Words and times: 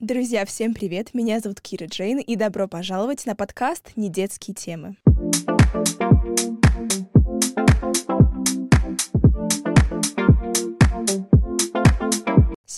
Друзья, 0.00 0.46
всем 0.46 0.72
привет! 0.72 1.12
Меня 1.12 1.40
зовут 1.40 1.60
Кира 1.60 1.84
Джейн, 1.84 2.20
и 2.20 2.34
добро 2.34 2.66
пожаловать 2.66 3.26
на 3.26 3.36
подкаст 3.36 3.92
«Недетские 3.96 4.54
темы». 4.54 4.96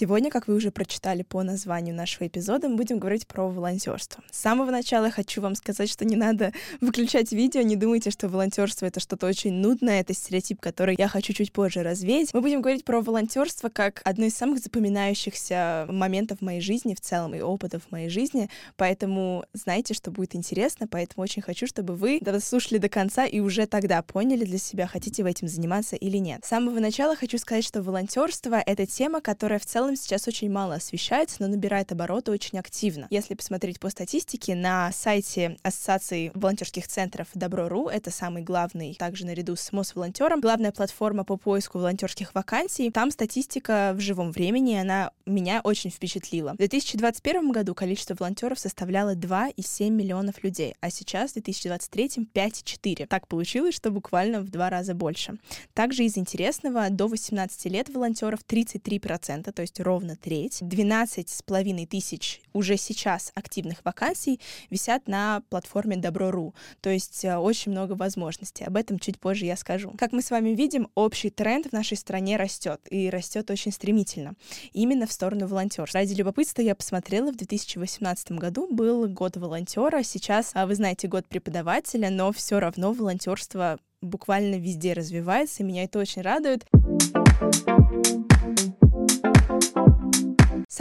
Сегодня, 0.02 0.32
как 0.32 0.48
вы 0.48 0.56
уже 0.56 0.72
прочитали 0.72 1.22
по 1.22 1.44
названию 1.44 1.94
нашего 1.94 2.26
эпизода, 2.26 2.68
мы 2.68 2.74
будем 2.74 2.98
говорить 2.98 3.24
про 3.28 3.48
волонтерство. 3.48 4.20
С 4.32 4.40
самого 4.40 4.72
начала 4.72 5.12
хочу 5.12 5.40
вам 5.40 5.54
сказать, 5.54 5.88
что 5.88 6.04
не 6.04 6.16
надо 6.16 6.52
выключать 6.80 7.30
видео, 7.30 7.60
не 7.60 7.76
думайте, 7.76 8.10
что 8.10 8.28
волонтерство 8.28 8.86
это 8.86 8.98
что-то 8.98 9.28
очень 9.28 9.52
нудное, 9.52 10.00
это 10.00 10.12
стереотип, 10.12 10.60
который 10.60 10.96
я 10.98 11.06
хочу 11.06 11.32
чуть 11.32 11.52
позже 11.52 11.84
развеять. 11.84 12.34
Мы 12.34 12.40
будем 12.40 12.62
говорить 12.62 12.84
про 12.84 13.00
волонтерство 13.00 13.68
как 13.68 14.02
одно 14.04 14.24
из 14.24 14.34
самых 14.34 14.58
запоминающихся 14.58 15.86
моментов 15.88 16.38
в 16.40 16.42
моей 16.42 16.60
жизни 16.60 16.96
в 16.96 17.00
целом 17.00 17.36
и 17.36 17.40
опытов 17.40 17.84
в 17.84 17.92
моей 17.92 18.08
жизни, 18.08 18.50
поэтому 18.76 19.44
знайте, 19.52 19.94
что 19.94 20.10
будет 20.10 20.34
интересно, 20.34 20.88
поэтому 20.88 21.22
очень 21.22 21.42
хочу, 21.42 21.68
чтобы 21.68 21.94
вы 21.94 22.20
слушали 22.42 22.78
до 22.78 22.88
конца 22.88 23.24
и 23.24 23.38
уже 23.38 23.66
тогда 23.66 24.02
поняли 24.02 24.44
для 24.44 24.58
себя, 24.58 24.88
хотите 24.88 25.22
вы 25.22 25.30
этим 25.30 25.46
заниматься 25.46 25.94
или 25.94 26.16
нет. 26.16 26.44
С 26.44 26.48
самого 26.48 26.80
начала 26.80 27.14
хочу 27.14 27.38
сказать, 27.38 27.64
что 27.64 27.82
волонтерство— 27.82 28.60
это 28.66 28.84
тема, 28.84 29.20
которая 29.20 29.60
в 29.60 29.64
целом 29.64 29.91
целом 29.92 29.96
сейчас 29.96 30.28
очень 30.28 30.50
мало 30.50 30.74
освещается, 30.74 31.36
но 31.40 31.48
набирает 31.48 31.92
обороты 31.92 32.30
очень 32.30 32.58
активно. 32.58 33.06
Если 33.10 33.34
посмотреть 33.34 33.80
по 33.80 33.90
статистике, 33.90 34.54
на 34.54 34.92
сайте 34.92 35.56
Ассоциации 35.62 36.30
волонтерских 36.34 36.88
центров 36.88 37.28
Добро.ру, 37.34 37.88
это 37.88 38.10
самый 38.10 38.42
главный, 38.42 38.94
также 38.94 39.26
наряду 39.26 39.56
с 39.56 39.72
Мосволонтером, 39.72 40.40
главная 40.40 40.72
платформа 40.72 41.24
по 41.24 41.36
поиску 41.36 41.78
волонтерских 41.78 42.34
вакансий, 42.34 42.90
там 42.90 43.10
статистика 43.10 43.92
в 43.94 44.00
живом 44.00 44.32
времени, 44.32 44.74
она 44.74 45.10
меня 45.26 45.60
очень 45.64 45.90
впечатлила. 45.90 46.52
В 46.54 46.56
2021 46.56 47.52
году 47.52 47.74
количество 47.74 48.16
волонтеров 48.18 48.58
составляло 48.58 49.14
2,7 49.14 49.90
миллионов 49.90 50.42
людей, 50.42 50.74
а 50.80 50.90
сейчас 50.90 51.30
в 51.30 51.34
2023 51.34 52.28
5,4. 52.34 53.06
Так 53.06 53.28
получилось, 53.28 53.74
что 53.74 53.90
буквально 53.90 54.40
в 54.40 54.50
два 54.50 54.70
раза 54.70 54.94
больше. 54.94 55.38
Также 55.74 56.04
из 56.04 56.16
интересного, 56.18 56.90
до 56.90 57.06
18 57.06 57.64
лет 57.66 57.88
волонтеров 57.88 58.40
33%, 58.46 59.52
то 59.52 59.62
есть 59.62 59.80
ровно 59.82 60.16
треть. 60.16 60.58
12 60.60 61.28
с 61.28 61.42
половиной 61.42 61.86
тысяч 61.86 62.40
уже 62.52 62.76
сейчас 62.76 63.32
активных 63.34 63.84
вакансий 63.84 64.40
висят 64.70 65.08
на 65.08 65.42
платформе 65.50 65.96
Добро.ру, 65.96 66.54
то 66.80 66.90
есть 66.90 67.24
э, 67.24 67.36
очень 67.36 67.72
много 67.72 67.92
возможностей. 67.92 68.64
Об 68.64 68.76
этом 68.76 68.98
чуть 68.98 69.18
позже 69.18 69.46
я 69.46 69.56
скажу. 69.56 69.92
Как 69.98 70.12
мы 70.12 70.22
с 70.22 70.30
вами 70.30 70.50
видим, 70.50 70.88
общий 70.94 71.30
тренд 71.30 71.66
в 71.66 71.72
нашей 71.72 71.96
стране 71.96 72.36
растет, 72.36 72.80
и 72.90 73.10
растет 73.10 73.50
очень 73.50 73.72
стремительно, 73.72 74.34
именно 74.72 75.06
в 75.06 75.12
сторону 75.12 75.46
волонтерства. 75.46 76.00
Ради 76.00 76.14
любопытства 76.14 76.62
я 76.62 76.74
посмотрела, 76.74 77.32
в 77.32 77.36
2018 77.36 78.32
году 78.32 78.68
был 78.72 79.08
год 79.08 79.36
волонтера, 79.36 80.02
сейчас, 80.02 80.52
а, 80.54 80.66
вы 80.66 80.74
знаете, 80.74 81.08
год 81.08 81.26
преподавателя, 81.26 82.10
но 82.10 82.32
все 82.32 82.58
равно 82.58 82.92
волонтерство 82.92 83.78
буквально 84.00 84.56
везде 84.56 84.92
развивается, 84.92 85.62
и 85.62 85.66
меня 85.66 85.84
это 85.84 85.98
очень 85.98 86.22
радует. 86.22 86.64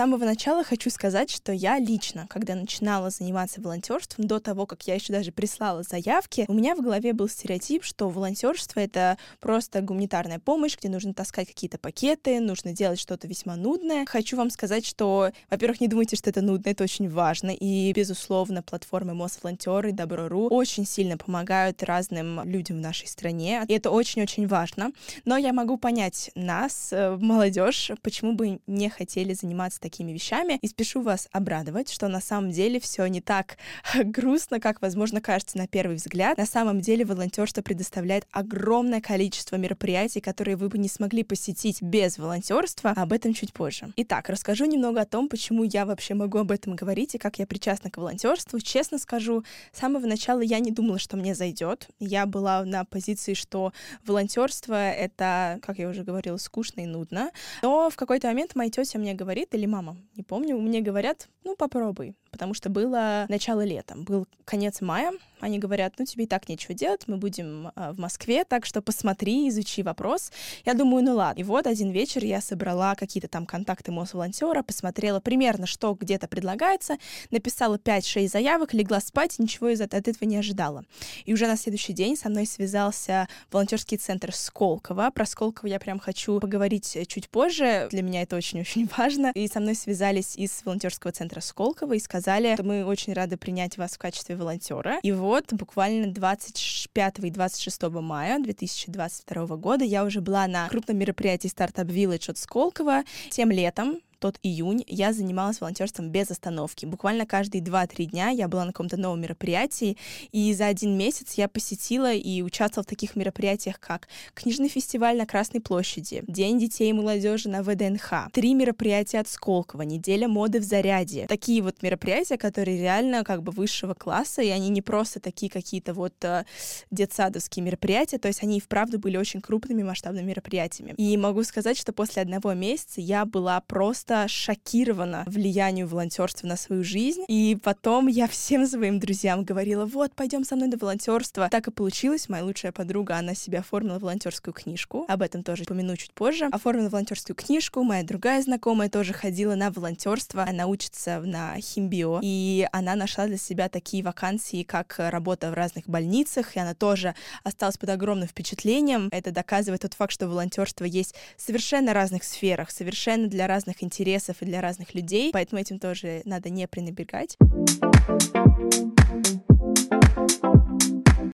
Самого 0.01 0.25
начала 0.25 0.63
хочу 0.63 0.89
сказать, 0.89 1.29
что 1.29 1.51
я 1.51 1.77
лично, 1.77 2.25
когда 2.27 2.55
начинала 2.55 3.11
заниматься 3.11 3.61
волонтерством, 3.61 4.25
до 4.25 4.39
того, 4.39 4.65
как 4.65 4.87
я 4.87 4.95
еще 4.95 5.13
даже 5.13 5.31
прислала 5.31 5.83
заявки, 5.83 6.45
у 6.47 6.53
меня 6.53 6.75
в 6.75 6.81
голове 6.81 7.13
был 7.13 7.29
стереотип, 7.29 7.83
что 7.83 8.09
волонтерство 8.09 8.79
это 8.79 9.19
просто 9.39 9.81
гуманитарная 9.81 10.39
помощь, 10.39 10.75
где 10.75 10.89
нужно 10.89 11.13
таскать 11.13 11.49
какие-то 11.49 11.77
пакеты, 11.77 12.39
нужно 12.39 12.73
делать 12.73 12.99
что-то 12.99 13.27
весьма 13.27 13.55
нудное. 13.57 14.07
Хочу 14.07 14.37
вам 14.37 14.49
сказать, 14.49 14.87
что, 14.87 15.29
во-первых, 15.51 15.79
не 15.81 15.87
думайте, 15.87 16.15
что 16.15 16.31
это 16.31 16.41
нудно, 16.41 16.69
это 16.71 16.83
очень 16.83 17.07
важно, 17.07 17.51
и, 17.51 17.93
безусловно, 17.93 18.63
платформы 18.63 19.13
Мосволонтеры, 19.13 19.91
Добро.ру 19.91 20.47
очень 20.47 20.87
сильно 20.87 21.15
помогают 21.19 21.83
разным 21.83 22.41
людям 22.49 22.77
в 22.77 22.81
нашей 22.81 23.07
стране, 23.07 23.63
и 23.67 23.73
это 23.73 23.91
очень-очень 23.91 24.47
важно. 24.47 24.93
Но 25.25 25.37
я 25.37 25.53
могу 25.53 25.77
понять 25.77 26.31
нас, 26.33 26.91
э, 26.91 27.15
молодежь, 27.17 27.91
почему 28.01 28.33
бы 28.33 28.61
не 28.65 28.89
хотели 28.89 29.33
заниматься 29.33 29.79
такими 29.91 30.13
вещами. 30.13 30.57
И 30.61 30.67
спешу 30.67 31.01
вас 31.01 31.27
обрадовать, 31.31 31.91
что 31.91 32.07
на 32.07 32.21
самом 32.21 32.51
деле 32.51 32.79
все 32.79 33.05
не 33.07 33.19
так 33.19 33.57
грустно, 34.03 34.59
как, 34.59 34.81
возможно, 34.81 35.21
кажется 35.21 35.57
на 35.57 35.67
первый 35.67 35.97
взгляд. 35.97 36.37
На 36.37 36.45
самом 36.45 36.79
деле 36.79 37.03
волонтерство 37.03 37.61
предоставляет 37.61 38.25
огромное 38.31 39.01
количество 39.01 39.57
мероприятий, 39.57 40.21
которые 40.21 40.55
вы 40.55 40.69
бы 40.69 40.77
не 40.77 40.87
смогли 40.87 41.23
посетить 41.23 41.81
без 41.81 42.17
волонтерства. 42.17 42.91
Об 42.91 43.11
этом 43.11 43.33
чуть 43.33 43.53
позже. 43.53 43.91
Итак, 43.97 44.29
расскажу 44.29 44.65
немного 44.65 45.01
о 45.01 45.05
том, 45.05 45.27
почему 45.27 45.63
я 45.63 45.85
вообще 45.85 46.13
могу 46.13 46.37
об 46.37 46.51
этом 46.51 46.75
говорить 46.75 47.15
и 47.15 47.17
как 47.17 47.39
я 47.39 47.45
причастна 47.45 47.91
к 47.91 47.97
волонтерству. 47.97 48.59
Честно 48.59 48.97
скажу, 48.97 49.43
с 49.73 49.79
самого 49.79 50.05
начала 50.05 50.39
я 50.39 50.59
не 50.59 50.71
думала, 50.71 50.99
что 50.99 51.17
мне 51.17 51.35
зайдет. 51.35 51.89
Я 51.99 52.25
была 52.25 52.63
на 52.63 52.85
позиции, 52.85 53.33
что 53.33 53.73
волонтерство 54.05 54.91
это, 54.91 55.59
как 55.61 55.79
я 55.79 55.89
уже 55.89 56.03
говорила, 56.03 56.37
скучно 56.37 56.81
и 56.81 56.85
нудно. 56.85 57.31
Но 57.61 57.89
в 57.89 57.95
какой-то 57.97 58.27
момент 58.27 58.55
моя 58.55 58.69
тетя 58.69 58.97
мне 58.99 59.13
говорит, 59.13 59.53
или 59.53 59.65
мама, 59.71 59.97
не 60.17 60.23
помню, 60.23 60.59
мне 60.59 60.81
говорят, 60.81 61.29
ну 61.45 61.55
попробуй, 61.55 62.13
потому 62.31 62.53
что 62.53 62.69
было 62.69 63.25
начало 63.29 63.63
лета, 63.63 63.95
был 63.95 64.27
конец 64.45 64.81
мая, 64.81 65.11
они 65.41 65.59
говорят, 65.59 65.93
ну 65.97 66.05
тебе 66.05 66.25
и 66.25 66.27
так 66.27 66.47
нечего 66.47 66.73
делать, 66.73 67.07
мы 67.07 67.17
будем 67.17 67.71
э, 67.75 67.91
в 67.91 67.99
Москве, 67.99 68.43
так 68.45 68.65
что 68.65 68.81
посмотри, 68.81 69.49
изучи 69.49 69.81
вопрос. 69.81 70.31
Я 70.65 70.73
думаю, 70.73 71.03
ну 71.03 71.15
ладно. 71.15 71.41
И 71.41 71.43
вот 71.43 71.67
один 71.67 71.91
вечер 71.91 72.23
я 72.23 72.41
собрала 72.41 72.95
какие-то 72.95 73.27
там 73.27 73.45
контакты 73.45 73.91
Мосволонтера, 73.91 74.61
посмотрела 74.61 75.19
примерно, 75.19 75.65
что 75.65 75.97
где-то 75.99 76.27
предлагается, 76.27 76.97
написала 77.31 77.77
5-6 77.77 78.27
заявок, 78.27 78.73
легла 78.73 78.99
спать, 78.99 79.39
ничего 79.39 79.69
из 79.69 79.81
от 79.81 79.93
этого 79.93 80.29
не 80.29 80.37
ожидала. 80.37 80.85
И 81.25 81.33
уже 81.33 81.47
на 81.47 81.57
следующий 81.57 81.93
день 81.93 82.15
со 82.15 82.29
мной 82.29 82.45
связался 82.45 83.27
волонтерский 83.51 83.97
центр 83.97 84.33
Сколково. 84.33 85.09
Про 85.13 85.25
Сколково 85.25 85.67
я 85.67 85.79
прям 85.79 85.99
хочу 85.99 86.39
поговорить 86.39 86.97
чуть 87.07 87.29
позже, 87.29 87.87
для 87.91 88.03
меня 88.03 88.21
это 88.21 88.35
очень-очень 88.35 88.87
важно. 88.97 89.31
И 89.33 89.47
со 89.47 89.59
мной 89.59 89.75
связались 89.75 90.35
из 90.35 90.61
волонтерского 90.63 91.11
центра 91.11 91.41
Сколково 91.41 91.93
и 91.93 91.99
сказали, 91.99 92.20
что 92.55 92.63
мы 92.63 92.85
очень 92.85 93.13
рады 93.13 93.37
принять 93.37 93.77
вас 93.77 93.93
в 93.93 93.97
качестве 93.97 94.35
волонтера. 94.35 94.99
И 95.03 95.11
вот 95.11 95.51
буквально 95.51 96.07
25 96.07 97.19
и 97.19 97.29
26 97.29 97.83
мая 97.83 98.39
2022 98.39 99.57
года 99.57 99.83
я 99.83 100.03
уже 100.03 100.21
была 100.21 100.47
на 100.47 100.67
крупном 100.69 100.97
мероприятии 100.97 101.49
Startup 101.49 101.85
Village 101.85 102.31
от 102.31 102.37
Сколково. 102.37 103.03
Тем 103.29 103.51
летом 103.51 103.99
тот 104.21 104.37
июнь 104.43 104.85
я 104.87 105.13
занималась 105.13 105.59
волонтерством 105.59 106.09
без 106.09 106.29
остановки. 106.29 106.85
Буквально 106.85 107.25
каждые 107.25 107.63
2-3 107.63 108.05
дня 108.05 108.29
я 108.29 108.47
была 108.47 108.65
на 108.65 108.71
каком-то 108.71 108.95
новом 108.95 109.21
мероприятии, 109.21 109.97
и 110.31 110.53
за 110.53 110.67
один 110.67 110.95
месяц 110.95 111.33
я 111.33 111.47
посетила 111.47 112.13
и 112.13 112.43
участвовала 112.43 112.83
в 112.83 112.89
таких 112.89 113.15
мероприятиях, 113.15 113.79
как 113.79 114.07
книжный 114.35 114.69
фестиваль 114.69 115.17
на 115.17 115.25
Красной 115.25 115.59
площади, 115.59 116.23
День 116.27 116.59
детей 116.59 116.91
и 116.91 116.93
молодежи 116.93 117.49
на 117.49 117.63
ВДНХ, 117.63 118.29
три 118.31 118.53
мероприятия 118.53 119.19
от 119.19 119.27
Сколково, 119.27 119.81
неделя 119.81 120.27
моды 120.27 120.59
в 120.59 120.63
Заряде. 120.63 121.25
Такие 121.27 121.63
вот 121.63 121.81
мероприятия, 121.81 122.37
которые 122.37 122.79
реально 122.79 123.23
как 123.23 123.41
бы 123.41 123.51
высшего 123.51 123.95
класса, 123.95 124.43
и 124.43 124.49
они 124.49 124.69
не 124.69 124.83
просто 124.83 125.19
такие 125.19 125.51
какие-то 125.51 125.95
вот 125.95 126.13
э, 126.23 126.45
детсадовские 126.91 127.65
мероприятия, 127.65 128.19
то 128.19 128.27
есть 128.27 128.43
они 128.43 128.57
и 128.57 128.61
вправду 128.61 128.99
были 128.99 129.17
очень 129.17 129.41
крупными 129.41 129.81
масштабными 129.81 130.27
мероприятиями. 130.27 130.93
И 130.97 131.17
могу 131.17 131.43
сказать, 131.43 131.75
что 131.75 131.91
после 131.91 132.21
одного 132.21 132.53
месяца 132.53 133.01
я 133.01 133.25
была 133.25 133.59
просто 133.61 134.10
просто 134.11 134.27
шокирована 134.27 135.23
влиянию 135.25 135.87
волонтерства 135.87 136.47
на 136.47 136.57
свою 136.57 136.83
жизнь. 136.83 137.23
И 137.27 137.57
потом 137.61 138.07
я 138.07 138.27
всем 138.27 138.67
своим 138.67 138.99
друзьям 138.99 139.43
говорила, 139.43 139.85
вот, 139.85 140.13
пойдем 140.13 140.43
со 140.43 140.55
мной 140.55 140.67
на 140.67 140.77
волонтерство. 140.77 141.47
Так 141.49 141.67
и 141.67 141.71
получилось. 141.71 142.27
Моя 142.27 142.43
лучшая 142.43 142.71
подруга, 142.71 143.15
она 143.17 143.35
себе 143.35 143.59
оформила 143.59 143.99
волонтерскую 143.99 144.53
книжку. 144.53 145.05
Об 145.07 145.21
этом 145.21 145.43
тоже 145.43 145.63
помяну 145.63 145.95
чуть 145.95 146.13
позже. 146.13 146.49
Оформила 146.51 146.89
волонтерскую 146.89 147.35
книжку. 147.35 147.83
Моя 147.83 148.03
другая 148.03 148.41
знакомая 148.41 148.89
тоже 148.89 149.13
ходила 149.13 149.55
на 149.55 149.71
волонтерство. 149.71 150.43
Она 150.43 150.67
учится 150.67 151.21
на 151.21 151.55
химбио. 151.59 152.19
И 152.21 152.67
она 152.71 152.95
нашла 152.95 153.27
для 153.27 153.37
себя 153.37 153.69
такие 153.69 154.03
вакансии, 154.03 154.63
как 154.63 154.95
работа 154.97 155.51
в 155.51 155.53
разных 155.53 155.87
больницах. 155.87 156.55
И 156.57 156.59
она 156.59 156.73
тоже 156.73 157.15
осталась 157.43 157.77
под 157.77 157.89
огромным 157.89 158.27
впечатлением. 158.27 159.07
Это 159.11 159.31
доказывает 159.31 159.81
тот 159.81 159.93
факт, 159.93 160.11
что 160.11 160.27
волонтерство 160.27 160.83
есть 160.83 161.15
совершенно 161.37 161.93
разных 161.93 162.23
сферах, 162.23 162.71
совершенно 162.71 163.27
для 163.27 163.47
разных 163.47 163.81
интересов 163.83 164.00
интересов 164.01 164.37
и 164.41 164.45
для 164.45 164.61
разных 164.61 164.95
людей, 164.95 165.29
поэтому 165.31 165.61
этим 165.61 165.77
тоже 165.77 166.23
надо 166.25 166.49
не 166.49 166.67
пренебрегать. 166.67 167.37